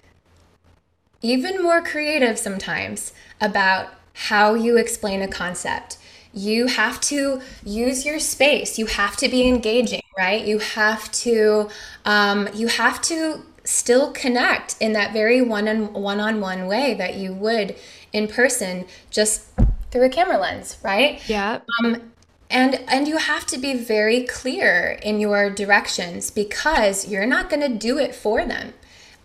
even 1.22 1.62
more 1.62 1.82
creative 1.82 2.38
sometimes 2.38 3.12
about 3.40 3.92
how 4.26 4.54
you 4.54 4.76
explain 4.76 5.22
a 5.22 5.28
concept. 5.28 5.96
You 6.32 6.66
have 6.66 7.00
to 7.02 7.40
use 7.64 8.04
your 8.04 8.18
space. 8.18 8.78
You 8.78 8.86
have 8.86 9.16
to 9.16 9.28
be 9.28 9.46
engaging, 9.46 10.02
right? 10.16 10.44
You 10.44 10.58
have 10.58 11.10
to 11.12 11.68
um, 12.04 12.48
you 12.52 12.66
have 12.66 13.00
to 13.02 13.42
still 13.62 14.12
connect 14.12 14.76
in 14.80 14.92
that 14.94 15.12
very 15.12 15.40
one 15.40 15.68
on 15.68 15.92
one 15.92 16.20
on 16.20 16.40
one 16.40 16.66
way 16.66 16.94
that 16.94 17.14
you 17.14 17.32
would 17.32 17.76
in 18.12 18.26
person, 18.26 18.86
just 19.10 19.46
through 19.90 20.04
a 20.04 20.08
camera 20.08 20.38
lens, 20.38 20.78
right? 20.82 21.20
Yeah. 21.28 21.60
Um, 21.82 22.12
and 22.50 22.80
and 22.88 23.06
you 23.06 23.18
have 23.18 23.46
to 23.46 23.58
be 23.58 23.74
very 23.74 24.24
clear 24.24 24.98
in 25.02 25.20
your 25.20 25.48
directions 25.48 26.30
because 26.30 27.06
you're 27.06 27.26
not 27.26 27.50
going 27.50 27.62
to 27.62 27.68
do 27.68 27.98
it 27.98 28.14
for 28.14 28.44
them 28.44 28.74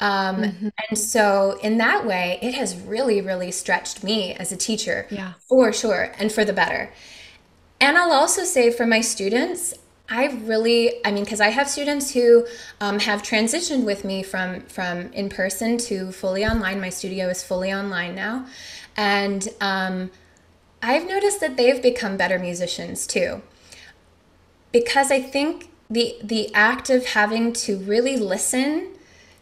um, 0.03 0.43
mm-hmm. 0.43 0.67
And 0.89 0.99
so, 0.99 1.57
in 1.63 1.77
that 1.77 2.05
way, 2.05 2.37
it 2.41 2.53
has 2.55 2.75
really, 2.75 3.21
really 3.21 3.51
stretched 3.51 4.03
me 4.03 4.33
as 4.33 4.51
a 4.51 4.57
teacher, 4.57 5.07
yeah. 5.09 5.33
for 5.47 5.71
sure, 5.71 6.11
and 6.19 6.29
for 6.29 6.43
the 6.43 6.51
better. 6.51 6.91
And 7.79 7.97
I'll 7.97 8.11
also 8.11 8.43
say 8.43 8.69
for 8.69 8.85
my 8.85 8.99
students, 8.99 9.73
I 10.09 10.25
really, 10.25 10.93
I 11.05 11.11
mean, 11.11 11.23
because 11.23 11.39
I 11.39 11.51
have 11.51 11.69
students 11.69 12.11
who 12.11 12.45
um, 12.81 12.99
have 12.99 13.23
transitioned 13.23 13.85
with 13.85 14.03
me 14.03 14.23
from 14.23 14.63
from 14.63 15.13
in 15.13 15.29
person 15.29 15.77
to 15.77 16.11
fully 16.11 16.45
online. 16.45 16.81
My 16.81 16.89
studio 16.89 17.29
is 17.29 17.41
fully 17.41 17.71
online 17.71 18.13
now, 18.13 18.45
and 18.97 19.47
um, 19.61 20.11
I've 20.81 21.07
noticed 21.07 21.39
that 21.39 21.55
they've 21.55 21.81
become 21.81 22.17
better 22.17 22.37
musicians 22.37 23.07
too. 23.07 23.41
Because 24.73 25.11
I 25.11 25.21
think 25.21 25.69
the 25.89 26.17
the 26.21 26.53
act 26.53 26.89
of 26.89 27.05
having 27.05 27.53
to 27.53 27.77
really 27.77 28.17
listen 28.17 28.92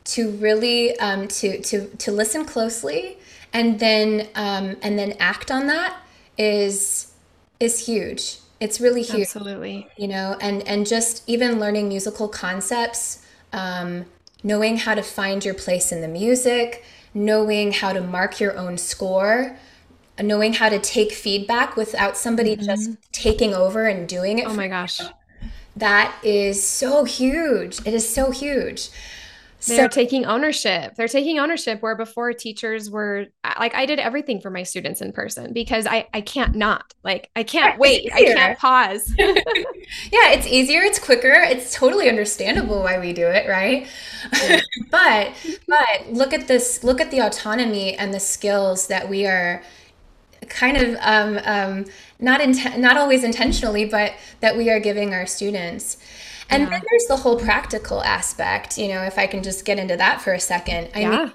to 0.03 0.31
really 0.31 0.97
um, 0.99 1.27
to 1.27 1.61
to 1.61 1.87
to 1.87 2.11
listen 2.11 2.45
closely 2.45 3.17
and 3.53 3.79
then 3.79 4.27
um, 4.35 4.77
and 4.81 4.97
then 4.97 5.15
act 5.19 5.51
on 5.51 5.67
that 5.67 5.97
is 6.37 7.13
is 7.59 7.85
huge. 7.85 8.37
It's 8.59 8.79
really 8.79 9.01
huge. 9.01 9.21
Absolutely. 9.21 9.87
You 9.97 10.07
know, 10.07 10.37
and 10.41 10.67
and 10.67 10.85
just 10.85 11.27
even 11.27 11.59
learning 11.59 11.87
musical 11.87 12.27
concepts, 12.27 13.25
um, 13.53 14.05
knowing 14.43 14.77
how 14.77 14.95
to 14.95 15.01
find 15.01 15.43
your 15.43 15.53
place 15.53 15.91
in 15.91 16.01
the 16.01 16.07
music, 16.07 16.83
knowing 17.13 17.71
how 17.71 17.93
to 17.93 18.01
mark 18.01 18.39
your 18.39 18.57
own 18.57 18.77
score, 18.77 19.57
knowing 20.19 20.53
how 20.53 20.69
to 20.69 20.79
take 20.79 21.11
feedback 21.11 21.75
without 21.75 22.15
somebody 22.15 22.55
mm-hmm. 22.55 22.65
just 22.65 22.91
taking 23.11 23.53
over 23.53 23.87
and 23.87 24.07
doing 24.07 24.39
it. 24.39 24.47
Oh 24.47 24.53
my 24.53 24.67
gosh. 24.67 25.01
That 25.75 26.13
is 26.23 26.65
so 26.65 27.05
huge. 27.05 27.79
It 27.85 27.93
is 27.93 28.07
so 28.07 28.31
huge. 28.31 28.89
They're 29.67 29.85
so, 29.85 29.87
taking 29.87 30.25
ownership. 30.25 30.95
They're 30.95 31.07
taking 31.07 31.37
ownership 31.37 31.83
where 31.83 31.95
before 31.95 32.33
teachers 32.33 32.89
were 32.89 33.27
like, 33.59 33.75
I 33.75 33.85
did 33.85 33.99
everything 33.99 34.41
for 34.41 34.49
my 34.49 34.63
students 34.63 35.01
in 35.01 35.11
person 35.11 35.53
because 35.53 35.85
I, 35.85 36.07
I 36.13 36.21
can't 36.21 36.55
not 36.55 36.93
like, 37.03 37.29
I 37.35 37.43
can't 37.43 37.77
wait. 37.77 38.11
I 38.11 38.23
can't 38.23 38.57
pause. 38.57 39.13
yeah. 39.17 40.31
It's 40.31 40.47
easier. 40.47 40.81
It's 40.81 40.97
quicker. 40.97 41.31
It's 41.31 41.75
totally 41.75 42.09
understandable 42.09 42.81
why 42.81 42.99
we 42.99 43.13
do 43.13 43.27
it. 43.27 43.47
Right. 43.47 43.87
but, 44.89 45.33
but 45.67 46.11
look 46.11 46.33
at 46.33 46.47
this, 46.47 46.83
look 46.83 46.99
at 46.99 47.11
the 47.11 47.19
autonomy 47.19 47.95
and 47.95 48.13
the 48.13 48.19
skills 48.19 48.87
that 48.87 49.09
we 49.09 49.27
are 49.27 49.61
kind 50.49 50.77
of, 50.77 50.97
um, 51.01 51.39
um, 51.45 51.85
not, 52.19 52.41
in, 52.41 52.81
not 52.81 52.97
always 52.97 53.23
intentionally, 53.23 53.85
but 53.85 54.13
that 54.39 54.57
we 54.57 54.71
are 54.71 54.79
giving 54.79 55.13
our 55.13 55.27
students. 55.27 55.97
And 56.51 56.63
yeah. 56.63 56.69
then 56.69 56.81
there's 56.89 57.05
the 57.07 57.15
whole 57.15 57.39
practical 57.39 58.03
aspect, 58.03 58.77
you 58.77 58.89
know, 58.89 59.03
if 59.03 59.17
I 59.17 59.25
can 59.25 59.41
just 59.41 59.63
get 59.63 59.79
into 59.79 59.95
that 59.95 60.21
for 60.21 60.33
a 60.33 60.39
second. 60.39 60.89
I 60.93 60.99
yeah. 60.99 61.09
mean, 61.09 61.31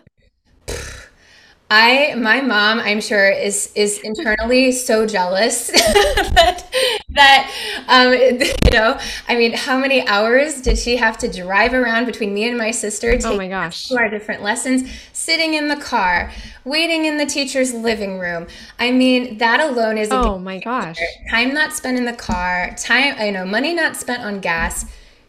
I 1.68 2.14
my 2.16 2.40
mom, 2.42 2.79
I'm 2.79 3.00
sure, 3.00 3.29
is 3.29 3.72
is 3.74 3.98
internally 4.05 4.70
so 4.70 5.07
jealous 5.07 5.66
that 5.70 6.64
that 7.11 7.85
um, 7.88 8.12
you 8.40 8.70
know, 8.70 8.98
I 9.29 9.35
mean, 9.37 9.52
how 9.55 9.79
many 9.79 10.07
hours 10.07 10.61
did 10.61 10.79
she 10.79 10.96
have 10.96 11.18
to 11.18 11.33
drive 11.33 11.72
around 11.72 12.05
between 12.05 12.33
me 12.33 12.48
and 12.48 12.57
my 12.57 12.70
sister 12.70 13.18
oh 13.24 13.37
my 13.37 13.48
gosh. 13.48 13.88
to 13.88 13.96
our 13.96 14.09
different 14.09 14.42
lessons, 14.42 14.88
sitting 15.12 15.55
in 15.55 15.66
the 15.66 15.76
car, 15.76 16.31
waiting 16.64 17.07
in 17.07 17.16
the 17.16 17.26
teacher's 17.26 17.74
living 17.74 18.18
room. 18.20 18.46
I 18.79 18.92
mean, 18.92 19.38
that 19.38 19.61
alone 19.61 19.98
is 19.98 20.09
oh 20.12 20.38
my 20.38 20.61
gosh, 20.61 20.98
time 21.31 21.52
not 21.52 21.72
spent 21.72 21.98
in 21.98 22.05
the 22.05 22.12
car, 22.12 22.76
time 22.76 23.16
I 23.18 23.31
know, 23.31 23.44
money 23.44 23.74
not 23.74 23.96
spent 23.96 24.22
on 24.22 24.38
gas 24.38 24.85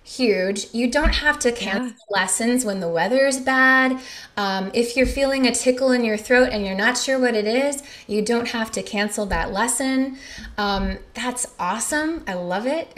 huge. 0.08 0.68
You 0.74 0.90
don't 0.90 1.16
have 1.16 1.38
to 1.40 1.52
cancel 1.52 1.98
yeah. 2.10 2.22
lessons 2.22 2.64
when 2.64 2.80
the 2.80 2.88
weather 2.88 3.26
is 3.28 3.40
bad. 3.40 4.00
Um, 4.38 4.72
if 4.74 4.96
you're 4.96 5.06
feeling 5.06 5.46
a 5.46 5.54
tickle 5.54 5.92
in 5.92 6.06
your 6.06 6.18
throat 6.18 6.50
and 6.52 6.66
you're 6.66 6.76
not 6.76 6.98
sure 6.98 7.20
what 7.20 7.36
it 7.36 7.46
is, 7.46 7.84
you 8.08 8.22
don't 8.22 8.48
have 8.50 8.72
to 8.72 8.82
cancel 8.84 9.26
that 9.28 9.52
lesson. 9.52 10.18
Um, 10.58 11.00
that's 11.14 11.48
awesome. 11.60 12.24
I 12.26 12.36
love 12.36 12.66
it. 12.66 12.92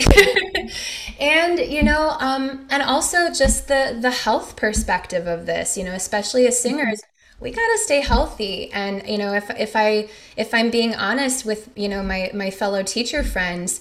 and 1.19 1.60
you 1.60 1.82
know, 1.82 2.15
um, 2.19 2.67
and 2.69 2.84
also 2.84 3.34
just 3.34 3.67
the 3.67 3.98
the 4.00 4.12
health 4.12 4.56
perspective 4.56 5.26
of 5.26 5.48
this. 5.48 5.78
You 5.78 5.86
know, 5.86 5.93
especially 5.93 6.45
as 6.45 6.62
singers, 6.62 7.02
we 7.39 7.52
got 7.52 7.67
to 7.72 7.78
stay 7.78 8.02
healthy 8.02 8.72
and 8.74 9.08
you 9.08 9.17
know 9.17 9.34
if 9.34 9.50
if 9.52 9.74
i 9.74 10.10
if 10.36 10.54
i'm 10.54 10.69
being 10.69 10.93
honest 10.93 11.45
with 11.45 11.69
you 11.74 11.88
know 11.88 12.04
my 12.04 12.30
my 12.34 12.52
fellow 12.52 12.84
teacher 12.84 13.24
friends 13.24 13.80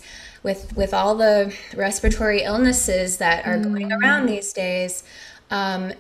with 0.49 0.75
with 0.75 0.95
all 0.95 1.15
the 1.15 1.55
respiratory 1.77 2.43
illnesses 2.43 3.19
that 3.19 3.47
are 3.47 3.59
mm. 3.59 3.65
going 3.65 3.93
around 3.93 4.27
these 4.27 4.53
days 4.55 5.05
um, 5.51 5.93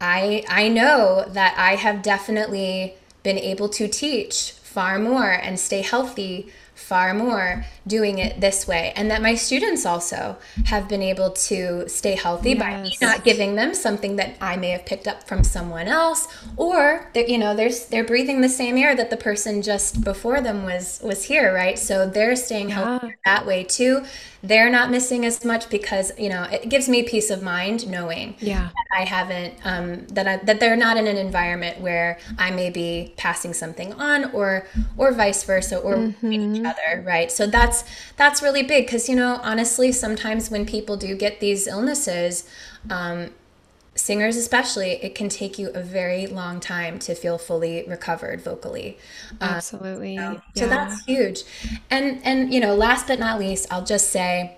i 0.00 0.44
i 0.48 0.68
know 0.68 1.24
that 1.28 1.54
i 1.56 1.76
have 1.76 2.02
definitely 2.02 2.94
been 3.22 3.38
able 3.38 3.68
to 3.68 3.86
teach 3.86 4.50
far 4.50 4.98
more 4.98 5.30
and 5.30 5.60
stay 5.60 5.80
healthy 5.80 6.48
far 6.74 7.14
more 7.14 7.64
doing 7.86 8.18
it 8.18 8.40
this 8.40 8.66
way 8.66 8.92
and 8.96 9.10
that 9.10 9.20
my 9.20 9.34
students 9.34 9.84
also 9.84 10.36
have 10.66 10.88
been 10.88 11.02
able 11.02 11.30
to 11.30 11.86
stay 11.88 12.14
healthy 12.14 12.50
yes. 12.50 12.58
by 12.58 12.82
me 12.82 12.96
not 13.00 13.24
giving 13.24 13.56
them 13.56 13.74
something 13.74 14.16
that 14.16 14.36
I 14.40 14.56
may 14.56 14.70
have 14.70 14.86
picked 14.86 15.06
up 15.06 15.28
from 15.28 15.44
someone 15.44 15.86
else 15.86 16.26
or 16.56 17.10
that 17.12 17.28
you 17.28 17.36
know 17.36 17.54
there's 17.54 17.86
they're 17.86 18.04
breathing 18.04 18.40
the 18.40 18.48
same 18.48 18.78
air 18.78 18.94
that 18.96 19.10
the 19.10 19.16
person 19.16 19.60
just 19.60 20.02
before 20.02 20.40
them 20.40 20.64
was 20.64 21.00
was 21.04 21.24
here 21.24 21.52
right 21.52 21.78
so 21.78 22.08
they're 22.08 22.36
staying 22.36 22.70
yeah. 22.70 22.74
healthy 22.74 23.14
that 23.24 23.44
way 23.44 23.64
too 23.64 24.02
they're 24.44 24.70
not 24.70 24.90
missing 24.90 25.24
as 25.24 25.44
much 25.44 25.68
because 25.70 26.12
you 26.18 26.28
know 26.28 26.42
it 26.44 26.68
gives 26.68 26.88
me 26.88 27.02
peace 27.02 27.30
of 27.30 27.42
mind 27.42 27.88
knowing 27.88 28.34
yeah 28.40 28.68
that 28.68 28.98
I 28.98 29.04
haven't 29.04 29.54
um, 29.64 30.06
that 30.08 30.28
I, 30.28 30.36
that 30.44 30.60
they're 30.60 30.76
not 30.76 30.96
in 30.96 31.06
an 31.06 31.16
environment 31.16 31.80
where 31.80 32.18
I 32.38 32.50
may 32.50 32.70
be 32.70 33.14
passing 33.16 33.54
something 33.54 33.94
on 33.94 34.30
or 34.32 34.66
or 34.96 35.12
vice 35.12 35.42
versa 35.44 35.78
or 35.78 35.96
mm-hmm. 35.96 36.32
each 36.32 36.64
other 36.64 37.02
right 37.04 37.32
so 37.32 37.46
that's 37.46 37.73
that's 38.16 38.42
really 38.42 38.62
big 38.62 38.86
because 38.86 39.08
you 39.08 39.16
know 39.16 39.40
honestly 39.42 39.90
sometimes 39.90 40.50
when 40.50 40.64
people 40.66 40.96
do 40.96 41.16
get 41.16 41.40
these 41.40 41.66
illnesses 41.66 42.48
um, 42.90 43.30
singers 43.94 44.36
especially 44.36 44.92
it 45.02 45.14
can 45.14 45.28
take 45.28 45.58
you 45.58 45.70
a 45.70 45.82
very 45.82 46.26
long 46.26 46.60
time 46.60 46.98
to 46.98 47.14
feel 47.14 47.38
fully 47.38 47.84
recovered 47.86 48.40
vocally 48.40 48.98
um, 49.40 49.50
absolutely 49.50 50.16
so, 50.16 50.22
yeah. 50.22 50.40
so 50.54 50.68
that's 50.68 51.04
huge 51.04 51.42
and 51.90 52.20
and 52.24 52.52
you 52.52 52.60
know 52.60 52.74
last 52.74 53.06
but 53.06 53.18
not 53.18 53.38
least 53.38 53.66
i'll 53.70 53.84
just 53.84 54.10
say 54.10 54.56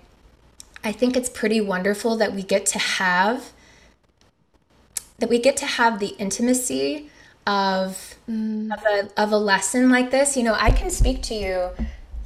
i 0.83 0.91
think 0.91 1.17
it's 1.17 1.29
pretty 1.29 1.61
wonderful 1.61 2.17
that 2.17 2.33
we 2.33 2.43
get 2.43 2.65
to 2.65 2.79
have 2.79 3.53
that 5.19 5.29
we 5.29 5.39
get 5.39 5.57
to 5.57 5.67
have 5.67 5.99
the 5.99 6.15
intimacy 6.19 7.11
of 7.47 8.17
mm. 8.29 8.73
of, 8.73 8.85
a, 8.85 9.23
of 9.23 9.33
a 9.33 9.39
lesson 9.39 9.91
like 9.91 10.11
this 10.11 10.37
you 10.37 10.43
know 10.43 10.57
i 10.59 10.71
can 10.71 10.91
speak 10.91 11.23
to 11.23 11.35
you 11.35 11.71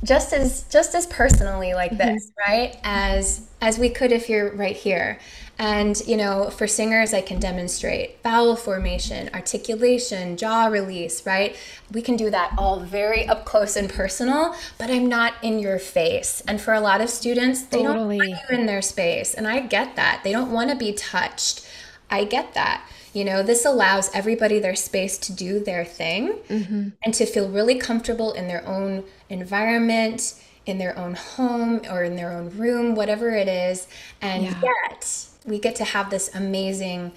just 0.03 0.33
as 0.33 0.65
just 0.65 0.95
as 0.95 1.07
personally 1.07 1.75
like 1.75 1.93
mm-hmm. 1.93 2.15
this 2.15 2.33
right? 2.47 2.77
As 2.83 3.47
as 3.61 3.79
we 3.79 3.91
could 3.91 4.13
if 4.13 4.29
you're 4.29 4.53
right 4.55 4.77
here. 4.77 5.19
And 5.59 6.01
you 6.07 6.17
know 6.17 6.49
for 6.49 6.67
singers 6.67 7.13
i 7.13 7.21
can 7.21 7.39
demonstrate 7.39 8.23
vowel 8.23 8.57
formation 8.57 9.29
articulation 9.35 10.39
jaw 10.39 10.67
release 10.67 11.27
right? 11.27 11.55
We 11.93 12.01
can 12.01 12.17
do 12.17 12.31
that 12.31 12.55
all 12.57 12.81
very 12.81 13.29
up 13.29 13.45
close 13.45 13.77
and 13.77 13.91
personal 13.91 14.55
but 14.79 14.91
i'm 14.91 15.07
not 15.07 15.35
in 15.43 15.59
your 15.59 15.79
face. 15.79 16.43
And 16.49 16.61
for 16.61 16.73
a 16.73 16.81
lot 16.81 17.01
of 17.01 17.11
students 17.11 17.63
they 17.63 17.83
totally. 17.83 18.19
don't 18.19 18.31
want 18.31 18.43
you 18.51 18.59
in 18.59 18.67
their 18.67 18.83
space. 18.83 19.35
And 19.35 19.47
i 19.47 19.61
get 19.61 19.97
that. 19.97 20.23
They 20.25 20.33
don't 20.33 20.51
want 20.51 20.71
to 20.71 20.77
be 20.77 20.93
touched. 20.93 21.67
I 22.11 22.25
get 22.25 22.55
that 22.55 22.85
you 23.13 23.25
know, 23.25 23.43
this 23.43 23.65
allows 23.65 24.11
everybody 24.15 24.59
their 24.59 24.77
space 24.77 25.19
to 25.19 25.33
do 25.33 25.59
their 25.61 25.85
thing 25.85 26.35
mm-hmm. 26.49 26.89
and 27.03 27.15
to 27.15 27.27
feel 27.27 27.49
really 27.49 27.77
comfortable 27.77 28.33
in 28.33 28.47
their 28.47 28.67
own 28.67 29.05
environment, 29.29 30.35
in 30.67 30.79
their 30.79 30.97
own 30.99 31.15
home 31.15 31.81
or 31.91 32.05
in 32.05 32.17
their 32.17 32.33
own 32.33 32.57
room, 32.57 32.95
whatever 32.95 33.31
it 33.31 33.49
is. 33.49 33.89
And 34.21 34.45
yeah. 34.45 34.61
yet, 34.63 35.27
we 35.45 35.59
get 35.59 35.75
to 35.77 35.85
have 35.85 36.11
this 36.11 36.33
amazing 36.35 37.13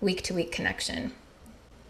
week 0.00 0.22
to 0.22 0.34
week 0.34 0.52
connection. 0.52 1.12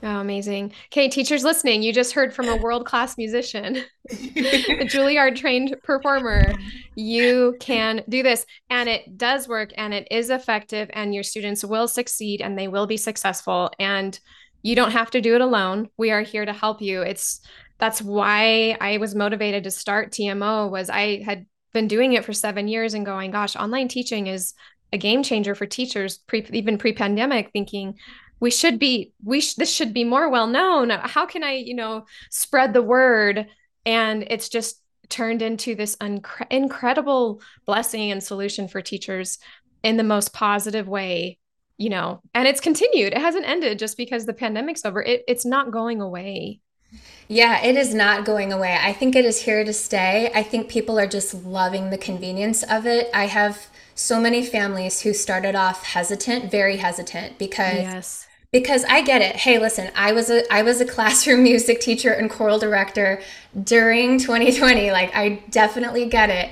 Oh, 0.02 0.20
amazing. 0.20 0.72
Okay, 0.86 1.08
teachers 1.08 1.44
listening, 1.44 1.82
you 1.82 1.92
just 1.92 2.14
heard 2.14 2.32
from 2.32 2.48
a 2.48 2.56
world 2.56 2.86
class 2.86 3.18
musician, 3.18 3.76
a 3.76 4.14
Juilliard 4.86 5.36
trained 5.36 5.76
performer. 5.82 6.54
You 6.94 7.56
can 7.60 8.02
do 8.08 8.22
this, 8.22 8.46
and 8.70 8.88
it 8.88 9.18
does 9.18 9.46
work, 9.46 9.72
and 9.76 9.92
it 9.92 10.08
is 10.10 10.30
effective, 10.30 10.88
and 10.94 11.14
your 11.14 11.22
students 11.22 11.64
will 11.64 11.86
succeed 11.86 12.40
and 12.40 12.58
they 12.58 12.66
will 12.66 12.86
be 12.86 12.96
successful. 12.96 13.70
And 13.78 14.18
you 14.62 14.74
don't 14.74 14.92
have 14.92 15.10
to 15.10 15.20
do 15.20 15.34
it 15.34 15.42
alone. 15.42 15.88
We 15.98 16.10
are 16.10 16.22
here 16.22 16.46
to 16.46 16.52
help 16.52 16.80
you. 16.80 17.02
It's 17.02 17.40
that's 17.78 18.00
why 18.00 18.76
I 18.80 18.98
was 18.98 19.14
motivated 19.14 19.64
to 19.64 19.70
start 19.70 20.12
TMO 20.12 20.70
was 20.70 20.90
I 20.90 21.22
had 21.22 21.46
been 21.72 21.88
doing 21.88 22.12
it 22.12 22.24
for 22.24 22.32
7 22.32 22.68
years 22.68 22.94
and 22.94 23.06
going, 23.06 23.30
gosh, 23.30 23.56
online 23.56 23.88
teaching 23.88 24.26
is 24.26 24.54
a 24.92 24.98
game 24.98 25.22
changer 25.22 25.54
for 25.54 25.66
teachers 25.66 26.18
pre 26.18 26.46
even 26.52 26.78
pre-pandemic 26.78 27.50
thinking 27.52 27.94
we 28.40 28.50
should 28.50 28.78
be 28.78 29.12
we 29.22 29.40
sh- 29.40 29.54
this 29.54 29.72
should 29.72 29.94
be 29.94 30.04
more 30.04 30.28
well 30.28 30.46
known. 30.46 30.90
How 30.90 31.26
can 31.26 31.44
i 31.44 31.52
you 31.52 31.74
know 31.74 32.06
spread 32.30 32.72
the 32.72 32.82
word? 32.82 33.46
And 33.86 34.24
it's 34.28 34.48
just 34.48 34.82
turned 35.08 35.42
into 35.42 35.74
this 35.74 35.96
incredible 36.50 37.42
blessing 37.66 38.10
and 38.10 38.22
solution 38.22 38.68
for 38.68 38.80
teachers 38.80 39.38
in 39.82 39.96
the 39.96 40.04
most 40.04 40.32
positive 40.32 40.88
way 40.88 41.38
you 41.80 41.88
know. 41.88 42.20
And 42.34 42.46
it's 42.46 42.60
continued. 42.60 43.14
It 43.14 43.18
hasn't 43.18 43.48
ended 43.48 43.78
just 43.78 43.96
because 43.96 44.26
the 44.26 44.34
pandemic's 44.34 44.84
over. 44.84 45.02
It, 45.02 45.24
it's 45.26 45.46
not 45.46 45.70
going 45.70 46.02
away. 46.02 46.60
Yeah, 47.26 47.64
it 47.64 47.74
is 47.74 47.94
not 47.94 48.26
going 48.26 48.52
away. 48.52 48.76
I 48.78 48.92
think 48.92 49.16
it 49.16 49.24
is 49.24 49.40
here 49.40 49.64
to 49.64 49.72
stay. 49.72 50.30
I 50.34 50.42
think 50.42 50.68
people 50.68 50.98
are 50.98 51.06
just 51.06 51.32
loving 51.32 51.88
the 51.88 51.96
convenience 51.96 52.62
of 52.64 52.84
it. 52.84 53.08
I 53.14 53.28
have 53.28 53.68
so 53.94 54.20
many 54.20 54.44
families 54.44 55.00
who 55.00 55.14
started 55.14 55.54
off 55.54 55.84
hesitant, 55.84 56.50
very 56.50 56.76
hesitant 56.76 57.38
because 57.38 57.78
yes 57.78 58.26
because 58.52 58.84
I 58.84 59.02
get 59.02 59.22
it. 59.22 59.36
Hey, 59.36 59.58
listen, 59.58 59.90
I 59.94 60.12
was 60.12 60.30
a 60.30 60.50
I 60.52 60.62
was 60.62 60.80
a 60.80 60.84
classroom 60.94 61.42
music 61.42 61.80
teacher 61.80 62.12
and 62.12 62.30
choral 62.30 62.58
director 62.58 63.20
during 63.62 64.18
2020. 64.18 64.90
Like 64.90 65.14
I 65.14 65.42
definitely 65.50 66.06
get 66.06 66.30
it. 66.30 66.50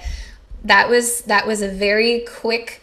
That 0.65 0.89
was 0.89 1.23
that 1.23 1.47
was 1.47 1.63
a 1.63 1.69
very 1.69 2.21
quick 2.21 2.83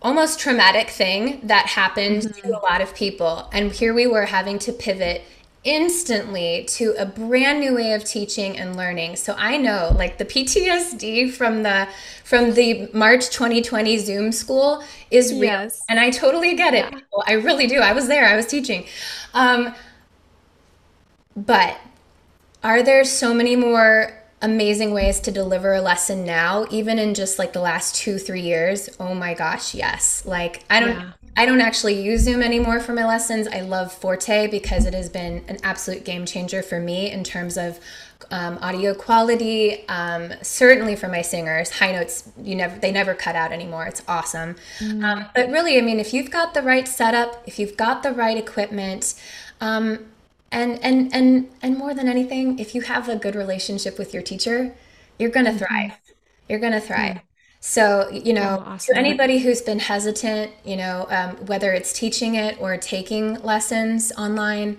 almost 0.00 0.38
traumatic 0.38 0.90
thing 0.90 1.40
that 1.44 1.66
happened 1.66 2.22
mm-hmm. 2.22 2.48
to 2.48 2.58
a 2.58 2.60
lot 2.60 2.80
of 2.80 2.94
people. 2.94 3.48
And 3.52 3.72
here 3.72 3.92
we 3.94 4.06
were 4.06 4.26
having 4.26 4.58
to 4.60 4.72
pivot 4.72 5.22
instantly 5.68 6.64
to 6.64 6.94
a 6.98 7.04
brand 7.04 7.60
new 7.60 7.74
way 7.74 7.92
of 7.92 8.02
teaching 8.02 8.56
and 8.56 8.74
learning. 8.74 9.16
So 9.16 9.34
I 9.36 9.58
know 9.58 9.92
like 9.94 10.16
the 10.16 10.24
PTSD 10.24 11.30
from 11.30 11.62
the 11.62 11.86
from 12.24 12.54
the 12.54 12.88
March 12.94 13.28
2020 13.28 13.98
Zoom 13.98 14.32
school 14.32 14.82
is 15.10 15.32
real. 15.32 15.42
Yes. 15.42 15.82
And 15.88 16.00
I 16.00 16.10
totally 16.10 16.54
get 16.54 16.72
it. 16.72 16.90
Yeah. 16.90 17.00
I 17.26 17.32
really 17.34 17.66
do. 17.66 17.80
I 17.80 17.92
was 17.92 18.08
there. 18.08 18.26
I 18.26 18.34
was 18.34 18.46
teaching. 18.46 18.86
Um, 19.34 19.74
but 21.36 21.78
are 22.64 22.82
there 22.82 23.04
so 23.04 23.34
many 23.34 23.54
more 23.54 24.14
amazing 24.40 24.94
ways 24.94 25.20
to 25.20 25.30
deliver 25.30 25.74
a 25.74 25.80
lesson 25.80 26.24
now 26.24 26.64
even 26.70 26.98
in 26.98 27.12
just 27.12 27.38
like 27.40 27.52
the 27.52 27.60
last 27.60 27.94
2 27.96 28.18
3 28.18 28.40
years? 28.40 28.88
Oh 28.98 29.14
my 29.14 29.34
gosh, 29.34 29.74
yes. 29.74 30.24
Like 30.24 30.64
I 30.70 30.80
don't 30.80 30.96
yeah. 30.96 31.12
I 31.38 31.46
don't 31.46 31.60
actually 31.60 32.02
use 32.02 32.22
Zoom 32.22 32.42
anymore 32.42 32.80
for 32.80 32.92
my 32.92 33.06
lessons. 33.06 33.46
I 33.46 33.60
love 33.60 33.92
Forte 33.92 34.48
because 34.48 34.86
it 34.86 34.92
has 34.92 35.08
been 35.08 35.44
an 35.46 35.58
absolute 35.62 36.04
game 36.04 36.26
changer 36.26 36.64
for 36.64 36.80
me 36.80 37.12
in 37.12 37.22
terms 37.22 37.56
of 37.56 37.78
um, 38.32 38.58
audio 38.60 38.92
quality. 38.92 39.88
Um, 39.88 40.32
certainly 40.42 40.96
for 40.96 41.06
my 41.06 41.22
singers, 41.22 41.70
high 41.70 41.92
notes 41.92 42.28
you 42.42 42.56
never 42.56 42.76
they 42.80 42.90
never 42.90 43.14
cut 43.14 43.36
out 43.36 43.52
anymore. 43.52 43.86
It's 43.86 44.02
awesome. 44.08 44.56
Mm. 44.80 45.04
Um, 45.04 45.26
but 45.32 45.48
really, 45.50 45.78
I 45.78 45.80
mean, 45.80 46.00
if 46.00 46.12
you've 46.12 46.32
got 46.32 46.54
the 46.54 46.62
right 46.62 46.88
setup, 46.88 47.40
if 47.46 47.60
you've 47.60 47.76
got 47.76 48.02
the 48.02 48.10
right 48.10 48.36
equipment, 48.36 49.14
um, 49.60 50.06
and 50.50 50.82
and 50.82 51.14
and 51.14 51.48
and 51.62 51.78
more 51.78 51.94
than 51.94 52.08
anything, 52.08 52.58
if 52.58 52.74
you 52.74 52.80
have 52.80 53.08
a 53.08 53.14
good 53.14 53.36
relationship 53.36 53.96
with 53.96 54.12
your 54.12 54.24
teacher, 54.24 54.74
you're 55.20 55.30
gonna 55.30 55.50
mm-hmm. 55.50 55.58
thrive. 55.58 55.92
You're 56.48 56.58
gonna 56.58 56.80
thrive. 56.80 57.18
Mm. 57.18 57.20
So, 57.60 58.08
you 58.10 58.32
know, 58.32 58.62
oh, 58.64 58.70
awesome. 58.70 58.96
anybody 58.96 59.38
who's 59.38 59.60
been 59.60 59.80
hesitant, 59.80 60.52
you 60.64 60.76
know, 60.76 61.06
um, 61.10 61.36
whether 61.46 61.72
it's 61.72 61.92
teaching 61.92 62.36
it 62.36 62.56
or 62.60 62.76
taking 62.76 63.34
lessons 63.42 64.12
online, 64.16 64.78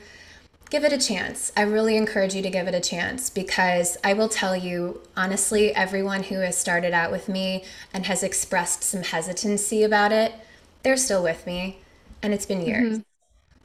give 0.70 0.86
it 0.86 0.94
a 0.94 0.98
chance. 0.98 1.52
I 1.58 1.63
really 1.63 1.98
encourage 1.98 2.36
you 2.36 2.42
to 2.42 2.50
give 2.50 2.68
it 2.68 2.74
a 2.74 2.80
chance 2.80 3.30
because 3.30 3.98
I 4.04 4.13
will 4.13 4.30
tell 4.30 4.56
you, 4.56 5.02
honestly, 5.18 5.76
everyone 5.76 6.24
who 6.24 6.36
has 6.36 6.58
started 6.58 6.94
out 6.94 7.12
with 7.12 7.28
me 7.28 7.65
and 7.94 8.06
has 8.06 8.24
expressed 8.24 8.84
some 8.84 9.04
hesitancy 9.04 9.84
about 9.84 10.12
it, 10.13 10.34
they're 10.84 10.98
still 10.98 11.24
with 11.24 11.46
me. 11.46 11.80
And 12.22 12.34
it's 12.34 12.46
been 12.46 12.62
years. 12.62 13.00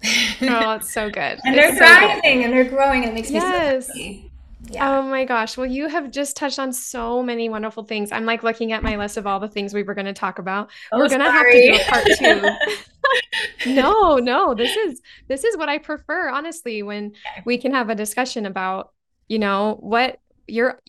Mm-hmm. 0.02 0.48
oh, 0.50 0.72
it's 0.72 0.92
so 0.92 1.08
good. 1.08 1.38
and 1.44 1.56
they're 1.56 1.74
thriving 1.74 2.40
so 2.40 2.44
and 2.44 2.52
they're 2.52 2.64
growing 2.68 3.04
and 3.04 3.12
it 3.12 3.14
makes 3.14 3.30
yes. 3.30 3.88
me 3.88 3.92
so 3.92 3.92
happy. 3.92 4.30
Yeah. 4.70 4.98
Oh 4.98 5.02
my 5.02 5.24
gosh. 5.24 5.56
Well, 5.56 5.66
you 5.66 5.88
have 5.88 6.10
just 6.10 6.36
touched 6.36 6.58
on 6.58 6.72
so 6.72 7.22
many 7.22 7.48
wonderful 7.48 7.84
things. 7.84 8.12
I'm 8.12 8.24
like 8.24 8.42
looking 8.42 8.72
at 8.72 8.82
my 8.82 8.96
list 8.98 9.16
of 9.16 9.26
all 9.26 9.40
the 9.40 9.48
things 9.48 9.74
we 9.74 9.82
were 9.82 9.94
going 9.94 10.06
to 10.06 10.12
talk 10.12 10.38
about. 10.38 10.70
Oh, 10.92 10.98
we're 10.98 11.08
going 11.08 11.20
to 11.20 11.30
have 11.30 11.46
to 11.46 11.52
do 11.52 11.74
a 11.74 11.84
part 11.84 12.06
two. 13.64 13.72
no, 13.74 14.16
no, 14.16 14.54
this 14.54 14.76
is 14.76 15.00
this 15.28 15.44
is 15.44 15.56
what 15.56 15.68
I 15.68 15.78
prefer 15.78 16.28
honestly 16.30 16.82
when 16.82 17.12
we 17.44 17.58
can 17.58 17.72
have 17.72 17.90
a 17.90 17.94
discussion 17.94 18.46
about, 18.46 18.92
you 19.28 19.38
know, 19.38 19.76
what 19.80 20.18
your 20.46 20.80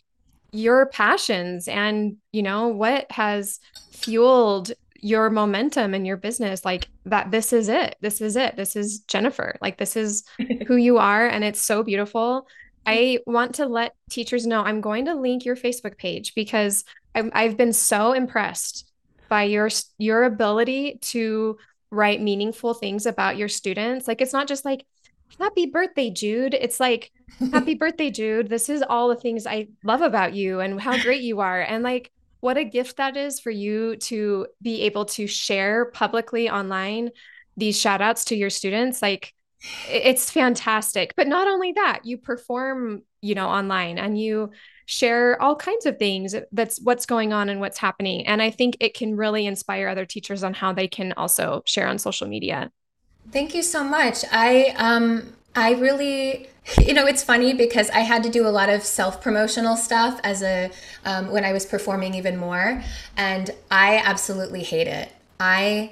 your 0.52 0.86
passions 0.86 1.68
and, 1.68 2.18
you 2.32 2.42
know, 2.42 2.70
what 2.70 3.12
has 3.12 3.60
fueled 3.92 4.72
your 5.02 5.30
momentum 5.30 5.94
and 5.94 6.08
your 6.08 6.18
business 6.18 6.66
like 6.66 6.88
that 7.06 7.30
this 7.30 7.54
is 7.54 7.70
it 7.70 7.96
this 8.02 8.22
is 8.22 8.36
it 8.36 8.56
this 8.56 8.76
is 8.76 9.02
jennifer 9.02 9.56
like 9.62 9.78
this 9.78 9.96
is 9.96 10.24
who 10.68 10.78
you 10.78 10.98
are 10.98 11.28
and 11.28 11.44
it's 11.44 11.62
so 11.62 11.84
beautiful 11.84 12.48
i 12.86 13.19
want 13.26 13.56
to 13.56 13.65
let 13.65 13.95
teachers 14.10 14.45
know 14.45 14.62
i'm 14.62 14.82
going 14.82 15.06
to 15.06 15.15
link 15.15 15.45
your 15.45 15.56
facebook 15.56 15.98
page 15.98 16.36
because 16.36 16.84
I've, 17.15 17.30
I've 17.34 17.58
been 17.58 17.74
so 17.74 18.12
impressed 18.12 18.91
by 19.30 19.43
your 19.43 19.69
your 19.98 20.26
ability 20.26 21.00
to 21.02 21.58
write 21.89 22.21
meaningful 22.21 22.74
things 22.74 23.06
about 23.06 23.38
your 23.38 23.48
students. 23.48 24.08
Like 24.08 24.21
it's 24.21 24.34
not 24.34 24.48
just 24.48 24.65
like 24.65 24.86
happy 25.39 25.65
birthday 25.65 26.10
jude. 26.10 26.54
It's 26.54 26.80
like 26.80 27.12
happy 27.52 27.74
birthday 27.80 28.12
jude. 28.12 28.50
This 28.50 28.69
is 28.69 28.84
all 28.88 29.08
the 29.08 29.15
things 29.15 29.48
i 29.48 29.67
love 29.84 30.02
about 30.02 30.34
you 30.34 30.60
and 30.60 30.80
how 30.80 31.02
great 31.02 31.21
you 31.21 31.39
are. 31.39 31.62
And 31.62 31.84
like 31.84 32.12
what 32.41 32.58
a 32.58 32.63
gift 32.63 32.98
that 32.98 33.17
is 33.17 33.39
for 33.39 33.50
you 33.50 33.95
to 33.95 34.48
be 34.62 34.82
able 34.82 35.06
to 35.06 35.26
share 35.26 35.86
publicly 35.86 36.50
online 36.50 37.10
these 37.58 37.80
shout 37.80 38.02
outs 38.02 38.26
to 38.26 38.36
your 38.36 38.50
students. 38.50 39.02
Like 39.02 39.34
it's 39.89 40.32
fantastic. 40.32 41.13
But 41.15 41.28
not 41.28 41.47
only 41.47 41.71
that 41.73 42.01
you 42.04 42.17
perform 42.17 43.04
you 43.25 43.36
know 43.36 43.47
online 43.47 43.97
and 43.97 44.19
you 44.19 44.51
share 44.86 45.41
all 45.41 45.56
kinds 45.56 45.88
of 45.88 45.97
things 45.97 46.36
that's 46.51 46.80
what's 46.82 47.08
going 47.08 47.34
on 47.34 47.49
and 47.49 47.60
what's 47.60 47.80
happening. 47.80 48.25
And 48.28 48.41
i 48.41 48.51
think 48.51 48.78
it 48.80 48.93
can 48.93 49.17
really 49.17 49.45
inspire 49.47 49.88
other 49.88 50.06
teachers 50.06 50.43
on 50.43 50.54
how 50.54 50.73
they 50.73 50.88
can 50.88 51.12
also 51.13 51.63
share 51.65 51.88
on 51.88 51.97
social 51.97 52.28
media. 52.28 52.71
Thank 53.32 53.56
you 53.56 53.63
so 53.63 53.84
much. 53.84 54.23
I 54.32 54.75
um 54.78 55.34
i 55.56 55.71
really 55.73 56.47
you 56.80 56.93
know 56.93 57.06
it's 57.06 57.23
funny 57.23 57.54
because 57.54 57.89
i 57.91 57.99
had 57.99 58.21
to 58.23 58.30
do 58.30 58.45
a 58.47 58.49
lot 58.49 58.69
of 58.69 58.84
self-promotional 58.84 59.78
stuff 59.78 60.19
as 60.23 60.41
a 60.43 60.71
um, 61.06 61.32
when 61.32 61.45
i 61.45 61.54
was 61.54 61.65
performing 61.65 62.13
even 62.13 62.38
more. 62.38 62.84
And 63.17 63.49
i 63.71 63.97
absolutely 63.97 64.63
hate 64.63 64.88
it. 64.88 65.10
I 65.39 65.91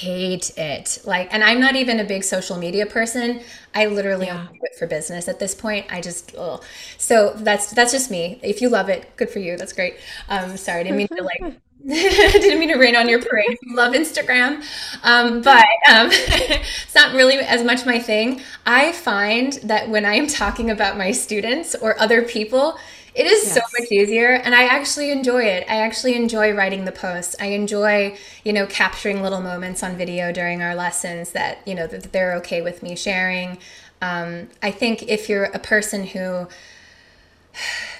hate 0.00 0.56
it 0.56 0.98
like 1.04 1.32
and 1.32 1.42
i'm 1.42 1.60
not 1.60 1.76
even 1.76 2.00
a 2.00 2.04
big 2.04 2.22
social 2.22 2.56
media 2.56 2.86
person 2.86 3.40
i 3.74 3.86
literally 3.86 4.26
yeah. 4.26 4.46
do 4.52 4.60
it 4.62 4.74
for 4.78 4.86
business 4.86 5.28
at 5.28 5.38
this 5.38 5.54
point 5.54 5.86
i 5.90 6.00
just 6.00 6.34
ugh. 6.36 6.62
so 6.96 7.32
that's 7.36 7.70
that's 7.72 7.92
just 7.92 8.10
me 8.10 8.38
if 8.42 8.60
you 8.60 8.68
love 8.68 8.88
it 8.88 9.14
good 9.16 9.30
for 9.30 9.38
you 9.38 9.56
that's 9.56 9.72
great 9.72 9.96
um 10.28 10.56
sorry 10.56 10.80
i 10.80 10.82
didn't 10.82 10.98
mean 10.98 11.08
to 11.08 11.22
like 11.22 11.60
didn't 11.88 12.58
mean 12.58 12.68
to 12.68 12.76
rain 12.76 12.96
on 12.96 13.08
your 13.08 13.22
parade. 13.22 13.56
Love 13.68 13.94
Instagram, 13.94 14.62
um, 15.04 15.40
but 15.42 15.64
um, 15.88 16.08
it's 16.10 16.94
not 16.94 17.14
really 17.14 17.36
as 17.36 17.64
much 17.64 17.86
my 17.86 18.00
thing. 18.00 18.42
I 18.66 18.92
find 18.92 19.52
that 19.62 19.88
when 19.88 20.04
I 20.04 20.14
am 20.14 20.26
talking 20.26 20.70
about 20.70 20.98
my 20.98 21.12
students 21.12 21.76
or 21.76 21.98
other 22.00 22.22
people, 22.22 22.76
it 23.18 23.26
is 23.26 23.44
yes. 23.46 23.54
so 23.54 23.60
much 23.76 23.90
easier, 23.90 24.28
and 24.28 24.54
I 24.54 24.66
actually 24.66 25.10
enjoy 25.10 25.42
it. 25.42 25.66
I 25.68 25.78
actually 25.78 26.14
enjoy 26.14 26.52
writing 26.52 26.84
the 26.84 26.92
posts. 26.92 27.34
I 27.40 27.46
enjoy, 27.46 28.16
you 28.44 28.52
know, 28.52 28.64
capturing 28.66 29.22
little 29.22 29.40
moments 29.40 29.82
on 29.82 29.96
video 29.96 30.30
during 30.30 30.62
our 30.62 30.76
lessons 30.76 31.32
that 31.32 31.58
you 31.66 31.74
know 31.74 31.88
that 31.88 32.12
they're 32.12 32.36
okay 32.36 32.62
with 32.62 32.80
me 32.80 32.94
sharing. 32.94 33.58
Um, 34.00 34.50
I 34.62 34.70
think 34.70 35.02
if 35.08 35.28
you're 35.28 35.46
a 35.46 35.58
person 35.58 36.06
who 36.06 36.46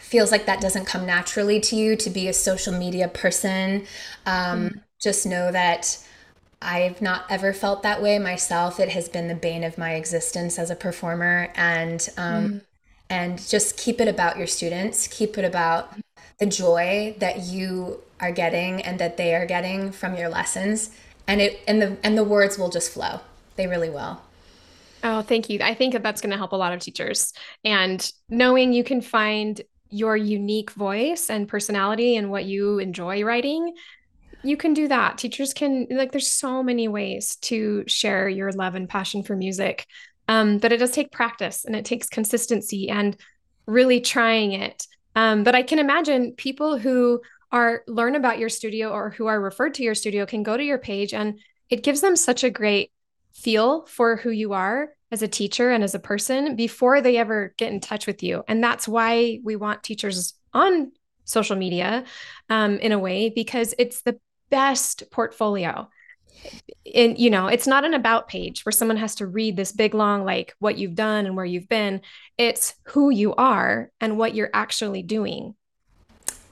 feels 0.00 0.30
like 0.30 0.46
that 0.46 0.60
doesn't 0.60 0.84
come 0.84 1.04
naturally 1.04 1.58
to 1.62 1.74
you 1.74 1.96
to 1.96 2.10
be 2.10 2.28
a 2.28 2.32
social 2.32 2.78
media 2.78 3.08
person, 3.08 3.86
um, 4.24 4.68
mm. 4.68 4.80
just 5.00 5.26
know 5.26 5.50
that 5.50 5.98
I've 6.62 7.02
not 7.02 7.24
ever 7.28 7.52
felt 7.52 7.82
that 7.82 8.00
way 8.00 8.20
myself. 8.20 8.78
It 8.78 8.90
has 8.90 9.08
been 9.08 9.26
the 9.26 9.34
bane 9.34 9.64
of 9.64 9.78
my 9.78 9.94
existence 9.94 10.60
as 10.60 10.70
a 10.70 10.76
performer, 10.76 11.52
and 11.56 12.08
um, 12.16 12.48
mm. 12.48 12.60
And 13.10 13.38
just 13.48 13.76
keep 13.76 14.00
it 14.00 14.08
about 14.08 14.36
your 14.36 14.46
students. 14.46 15.06
Keep 15.08 15.38
it 15.38 15.44
about 15.44 15.94
the 16.38 16.46
joy 16.46 17.16
that 17.18 17.40
you 17.40 18.00
are 18.20 18.32
getting 18.32 18.82
and 18.82 18.98
that 18.98 19.16
they 19.16 19.34
are 19.34 19.46
getting 19.46 19.92
from 19.92 20.16
your 20.16 20.28
lessons, 20.28 20.90
and 21.26 21.40
it 21.40 21.60
and 21.66 21.80
the 21.80 21.96
and 22.02 22.16
the 22.16 22.24
words 22.24 22.58
will 22.58 22.70
just 22.70 22.92
flow. 22.92 23.20
They 23.56 23.66
really 23.66 23.90
will. 23.90 24.20
Oh, 25.04 25.22
thank 25.22 25.48
you. 25.48 25.60
I 25.62 25.74
think 25.74 25.92
that 25.92 26.02
that's 26.02 26.20
going 26.20 26.32
to 26.32 26.36
help 26.36 26.52
a 26.52 26.56
lot 26.56 26.72
of 26.72 26.80
teachers. 26.80 27.32
And 27.64 28.10
knowing 28.28 28.72
you 28.72 28.82
can 28.82 29.00
find 29.00 29.60
your 29.90 30.16
unique 30.16 30.72
voice 30.72 31.30
and 31.30 31.48
personality 31.48 32.16
and 32.16 32.30
what 32.30 32.44
you 32.44 32.78
enjoy 32.78 33.22
writing, 33.22 33.74
you 34.42 34.56
can 34.56 34.74
do 34.74 34.88
that. 34.88 35.18
Teachers 35.18 35.54
can, 35.54 35.86
like, 35.90 36.12
there's 36.12 36.30
so 36.30 36.62
many 36.62 36.88
ways 36.88 37.36
to 37.42 37.84
share 37.86 38.28
your 38.28 38.52
love 38.52 38.74
and 38.74 38.88
passion 38.88 39.22
for 39.22 39.36
music. 39.36 39.86
Um, 40.28 40.58
but 40.58 40.72
it 40.72 40.76
does 40.76 40.92
take 40.92 41.10
practice 41.10 41.64
and 41.64 41.74
it 41.74 41.84
takes 41.84 42.08
consistency 42.08 42.88
and 42.88 43.16
really 43.66 44.00
trying 44.00 44.52
it. 44.52 44.86
Um, 45.16 45.42
but 45.42 45.54
I 45.54 45.62
can 45.62 45.78
imagine 45.78 46.34
people 46.36 46.78
who 46.78 47.20
are 47.50 47.82
learn 47.86 48.14
about 48.14 48.38
your 48.38 48.50
studio 48.50 48.90
or 48.90 49.10
who 49.10 49.26
are 49.26 49.40
referred 49.40 49.74
to 49.74 49.82
your 49.82 49.94
studio 49.94 50.26
can 50.26 50.42
go 50.42 50.56
to 50.56 50.62
your 50.62 50.78
page 50.78 51.14
and 51.14 51.40
it 51.70 51.82
gives 51.82 52.00
them 52.00 52.14
such 52.14 52.44
a 52.44 52.50
great 52.50 52.92
feel 53.32 53.86
for 53.86 54.16
who 54.16 54.30
you 54.30 54.52
are 54.52 54.90
as 55.10 55.22
a 55.22 55.28
teacher 55.28 55.70
and 55.70 55.82
as 55.82 55.94
a 55.94 55.98
person 55.98 56.56
before 56.56 57.00
they 57.00 57.16
ever 57.16 57.54
get 57.56 57.72
in 57.72 57.80
touch 57.80 58.06
with 58.06 58.22
you. 58.22 58.44
And 58.48 58.62
that's 58.62 58.86
why 58.86 59.40
we 59.42 59.56
want 59.56 59.82
teachers 59.82 60.34
on 60.52 60.92
social 61.24 61.56
media 61.56 62.04
um, 62.50 62.78
in 62.78 62.92
a 62.92 62.98
way, 62.98 63.30
because 63.30 63.74
it's 63.78 64.02
the 64.02 64.18
best 64.50 65.04
portfolio. 65.10 65.88
And, 66.94 67.18
you 67.18 67.30
know, 67.30 67.48
it's 67.48 67.66
not 67.66 67.84
an 67.84 67.94
about 67.94 68.28
page 68.28 68.64
where 68.64 68.72
someone 68.72 68.96
has 68.96 69.14
to 69.16 69.26
read 69.26 69.56
this 69.56 69.72
big, 69.72 69.94
long, 69.94 70.24
like 70.24 70.54
what 70.58 70.78
you've 70.78 70.94
done 70.94 71.26
and 71.26 71.36
where 71.36 71.44
you've 71.44 71.68
been. 71.68 72.00
It's 72.38 72.74
who 72.84 73.10
you 73.10 73.34
are 73.34 73.90
and 74.00 74.16
what 74.16 74.34
you're 74.34 74.50
actually 74.54 75.02
doing. 75.02 75.54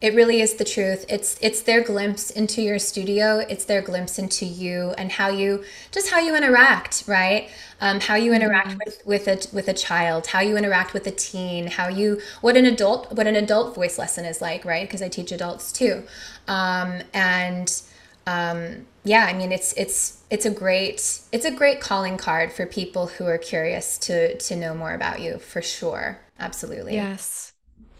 It 0.03 0.15
really 0.15 0.43
is 0.43 0.55
the 0.55 0.65
truth. 0.65 1.07
It's 1.09 1.39
it's 1.41 1.63
their 1.63 1.83
glimpse 1.83 2.31
into 2.31 2.61
your 2.61 2.79
studio. 2.79 3.39
It's 3.39 3.65
their 3.65 3.81
glimpse 3.81 4.19
into 4.19 4.45
you 4.45 4.95
and 4.99 5.11
how 5.11 5.31
you 5.31 5.65
just 5.91 6.11
how 6.11 6.21
you 6.21 6.37
interact, 6.37 7.05
right? 7.07 7.49
Um, 7.81 8.01
how 8.01 8.15
you 8.15 8.35
interact 8.35 8.69
mm-hmm. 8.69 8.79
with 8.85 9.03
with 9.07 9.27
a 9.27 9.55
with 9.55 9.69
a 9.69 9.73
child, 9.73 10.27
how 10.27 10.41
you 10.41 10.59
interact 10.59 10.93
with 10.93 11.07
a 11.07 11.11
teen, 11.11 11.67
how 11.67 11.89
you 11.89 12.21
what 12.43 12.59
an 12.59 12.67
adult 12.67 13.11
what 13.15 13.27
an 13.27 13.37
adult 13.37 13.75
voice 13.75 13.99
lesson 13.99 14.27
is 14.27 14.43
like, 14.43 14.67
right? 14.67 14.87
Because 14.87 15.01
I 15.01 15.09
teach 15.09 15.33
adults 15.33 15.73
too, 15.73 16.05
um, 16.47 17.01
and 17.15 17.83
um, 18.27 18.87
yeah, 19.07 19.25
I 19.25 19.33
mean 19.35 19.53
it's 19.53 19.73
it's 19.75 20.25
it's 20.31 20.45
a 20.45 20.51
great 20.51 21.21
it's 21.31 21.45
a 21.45 21.51
great 21.51 21.81
calling 21.81 22.17
card 22.17 22.53
for 22.53 22.67
people 22.67 23.07
who 23.07 23.25
are 23.27 23.39
curious 23.39 23.99
to 23.99 24.37
to 24.37 24.57
know 24.57 24.75
more 24.75 24.95
about 24.95 25.21
you 25.21 25.39
for 25.39 25.63
sure. 25.63 26.19
Absolutely. 26.41 26.95
Yes. 26.95 27.53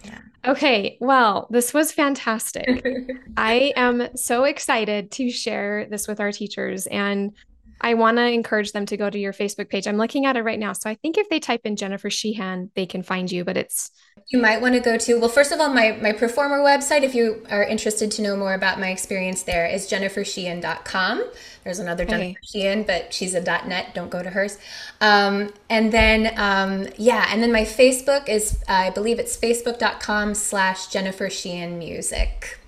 Yeah. 0.05 0.19
Okay, 0.45 0.99
well, 1.01 1.47
this 1.51 1.73
was 1.73 1.93
fantastic. 1.93 2.85
I 3.37 3.73
am 3.77 4.17
so 4.17 4.45
excited 4.45 5.11
to 5.13 5.31
share 5.31 5.87
this 5.89 6.09
with 6.09 6.21
our 6.21 6.33
teachers 6.33 6.87
and 6.89 7.33
I 7.81 7.95
want 7.95 8.17
to 8.17 8.25
encourage 8.25 8.73
them 8.73 8.87
to 8.87 8.97
go 8.97 9.11
to 9.11 9.19
your 9.19 9.33
Facebook 9.33 9.69
page. 9.69 9.87
I'm 9.87 9.97
looking 9.97 10.27
at 10.27 10.37
it 10.37 10.43
right 10.43 10.59
now. 10.59 10.73
So 10.73 10.89
I 10.89 10.95
think 10.95 11.19
if 11.19 11.29
they 11.29 11.39
type 11.39 11.63
in 11.65 11.77
Jennifer 11.77 12.11
Sheehan, 12.11 12.71
they 12.75 12.87
can 12.87 13.03
find 13.03 13.31
you, 13.31 13.45
but 13.45 13.57
it's 13.57 13.91
you 14.29 14.41
might 14.41 14.61
want 14.61 14.75
to 14.75 14.81
go 14.81 14.97
to 14.97 15.21
well, 15.21 15.29
first 15.29 15.53
of 15.53 15.61
all, 15.61 15.69
my 15.69 15.93
my 16.01 16.13
performer 16.13 16.59
website, 16.59 17.03
if 17.03 17.15
you 17.15 17.45
are 17.51 17.63
interested 17.63 18.11
to 18.13 18.23
know 18.23 18.37
more 18.37 18.55
about 18.55 18.81
my 18.81 18.91
experience 18.91 19.43
there, 19.43 19.67
is 19.67 19.89
jennifersheehan.com. 19.89 21.25
There's 21.65 21.79
another 21.79 22.05
okay. 22.05 22.13
Jennifer 22.13 22.41
Sheehan, 22.43 22.83
but 22.85 23.13
she's 23.13 23.35
a 23.35 23.41
.net. 23.41 23.95
Don't 23.95 24.11
go 24.11 24.23
to 24.23 24.31
hers. 24.31 24.59
Um, 25.01 25.53
and 25.69 25.93
then 25.93 26.33
um, 26.37 26.89
yeah, 26.97 27.29
and 27.31 27.43
then 27.43 27.53
my 27.53 27.63
Facebook 27.63 28.29
is 28.29 28.63
I 28.69 28.91
believe 28.91 29.19
it's 29.19 29.37
facebook.com 29.37 30.35
slash 30.35 30.89
Jennifer 30.89 31.31
Sheehan 31.31 31.79
Music. 31.79 32.59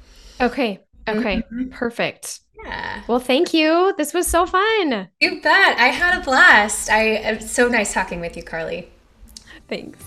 Okay. 0.40 0.80
Okay. 1.16 1.36
Mm-hmm. 1.36 1.68
Perfect. 1.70 2.40
Yeah. 2.64 3.02
Well, 3.06 3.20
thank 3.20 3.54
you. 3.54 3.94
This 3.96 4.12
was 4.12 4.26
so 4.26 4.46
fun. 4.46 5.08
You 5.20 5.40
bet. 5.40 5.78
I 5.78 5.88
had 5.88 6.20
a 6.20 6.24
blast. 6.24 6.90
I 6.90 7.02
it's 7.02 7.50
so 7.50 7.68
nice 7.68 7.92
talking 7.92 8.20
with 8.20 8.36
you, 8.36 8.42
Carly. 8.42 8.88
Thanks. 9.68 9.98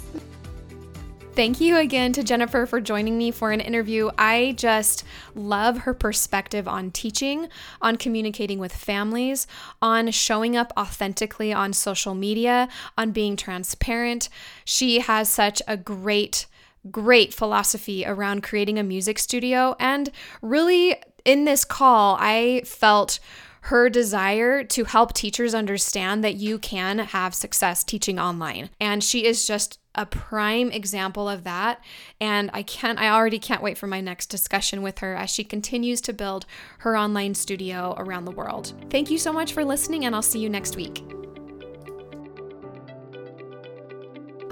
Thank 1.34 1.62
you 1.62 1.78
again 1.78 2.12
to 2.14 2.24
Jennifer 2.24 2.66
for 2.66 2.82
joining 2.82 3.18
me 3.18 3.32
for 3.32 3.52
an 3.52 3.62
interview. 3.62 4.10
I 4.18 4.54
just 4.58 5.06
love 5.34 5.80
her 5.80 5.94
perspective 5.94 6.68
on 6.68 6.92
teaching, 6.92 7.48
on 7.82 7.96
communicating 7.96 8.60
with 8.60 8.76
families, 8.76 9.48
on 9.82 10.12
showing 10.12 10.58
up 10.58 10.74
authentically 10.78 11.54
on 11.54 11.72
social 11.72 12.16
media, 12.16 12.68
on 12.98 13.12
being 13.12 13.38
transparent. 13.38 14.28
She 14.66 15.00
has 15.00 15.30
such 15.30 15.62
a 15.70 15.78
great 15.78 16.48
great 16.90 17.34
philosophy 17.34 18.06
around 18.06 18.42
creating 18.42 18.80
a 18.80 18.84
music 18.84 19.20
studio 19.20 19.76
and 19.80 20.10
really 20.42 20.96
in 21.26 21.46
this 21.46 21.66
call, 21.66 22.18
I 22.20 22.64
felt 22.66 23.20
her 23.66 23.90
desire 23.90 24.64
to 24.64 24.86
help 24.86 25.14
teachers 25.14 25.54
understand 25.54 26.24
that 26.24 26.36
you 26.36 26.58
can 26.58 26.98
have 26.98 27.36
success 27.36 27.84
teaching 27.84 28.18
online. 28.18 28.70
And 28.80 29.04
she 29.04 29.26
is 29.26 29.46
just 29.46 29.78
a 29.94 30.06
prime 30.06 30.72
example 30.72 31.30
of 31.30 31.44
that. 31.44 31.80
And 32.20 32.50
I 32.54 32.64
can't, 32.64 33.00
I 33.00 33.10
already 33.10 33.38
can't 33.38 33.62
wait 33.62 33.78
for 33.78 33.86
my 33.86 34.02
next 34.02 34.28
discussion 34.28 34.82
with 34.82 35.00
her 35.00 35.16
as 35.16 35.30
she 35.30 35.44
continues 35.44 36.02
to 36.02 36.14
build 36.14 36.48
her 36.80 36.98
online 36.98 37.36
studio 37.36 37.94
around 37.98 38.26
the 38.26 38.32
world. 38.32 38.74
Thank 38.90 39.12
you 39.12 39.20
so 39.20 39.32
much 39.32 39.54
for 39.54 39.64
listening, 39.64 40.06
and 40.06 40.16
I'll 40.16 40.22
see 40.24 40.40
you 40.40 40.50
next 40.50 40.76
week. 40.76 41.04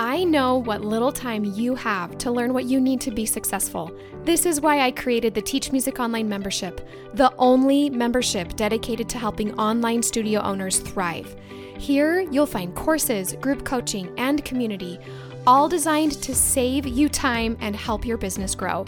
I 0.02 0.24
know 0.24 0.56
what 0.56 0.80
little 0.80 1.12
time 1.12 1.44
you 1.44 1.76
have 1.76 2.18
to 2.20 2.32
learn 2.32 2.54
what 2.54 2.64
you 2.64 2.80
need 2.80 3.02
to 3.02 3.12
be 3.12 3.26
successful. 3.26 3.92
This 4.24 4.46
is 4.46 4.62
why 4.62 4.80
I 4.80 4.92
created 4.92 5.34
the 5.34 5.42
Teach 5.42 5.74
Music 5.74 6.00
Online 6.00 6.30
membership, 6.30 6.88
the 7.16 7.34
only 7.38 7.90
membership 7.90 8.56
dedicated 8.56 9.10
to 9.10 9.18
helping 9.18 9.54
online 9.60 10.02
studio 10.02 10.40
owners 10.40 10.80
thrive. 10.80 11.36
Here, 11.78 12.22
you'll 12.22 12.46
find 12.46 12.74
courses, 12.76 13.34
group 13.42 13.66
coaching, 13.66 14.10
and 14.18 14.46
community, 14.46 15.00
all 15.46 15.68
designed 15.68 16.14
to 16.24 16.34
save 16.34 16.88
you 16.88 17.10
time 17.10 17.58
and 17.60 17.76
help 17.76 18.06
your 18.06 18.18
business 18.18 18.56
grow. 18.56 18.86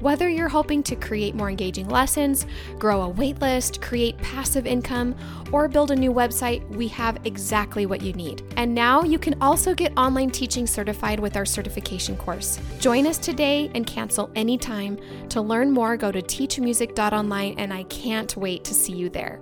Whether 0.00 0.28
you're 0.28 0.48
hoping 0.48 0.84
to 0.84 0.94
create 0.94 1.34
more 1.34 1.50
engaging 1.50 1.88
lessons, 1.88 2.46
grow 2.78 3.10
a 3.10 3.12
waitlist, 3.12 3.82
create 3.82 4.16
passive 4.18 4.64
income, 4.64 5.16
or 5.50 5.66
build 5.66 5.90
a 5.90 5.96
new 5.96 6.12
website, 6.12 6.66
we 6.68 6.86
have 6.88 7.18
exactly 7.24 7.84
what 7.84 8.00
you 8.00 8.12
need. 8.12 8.42
And 8.56 8.72
now 8.72 9.02
you 9.02 9.18
can 9.18 9.40
also 9.42 9.74
get 9.74 9.92
online 9.96 10.30
teaching 10.30 10.68
certified 10.68 11.18
with 11.18 11.36
our 11.36 11.44
certification 11.44 12.16
course. 12.16 12.60
Join 12.78 13.08
us 13.08 13.18
today 13.18 13.72
and 13.74 13.86
cancel 13.86 14.30
anytime. 14.36 14.98
To 15.30 15.40
learn 15.40 15.72
more, 15.72 15.96
go 15.96 16.12
to 16.12 16.22
teachmusic.online, 16.22 17.56
and 17.58 17.72
I 17.72 17.82
can't 17.84 18.36
wait 18.36 18.62
to 18.64 18.74
see 18.74 18.92
you 18.92 19.08
there. 19.08 19.40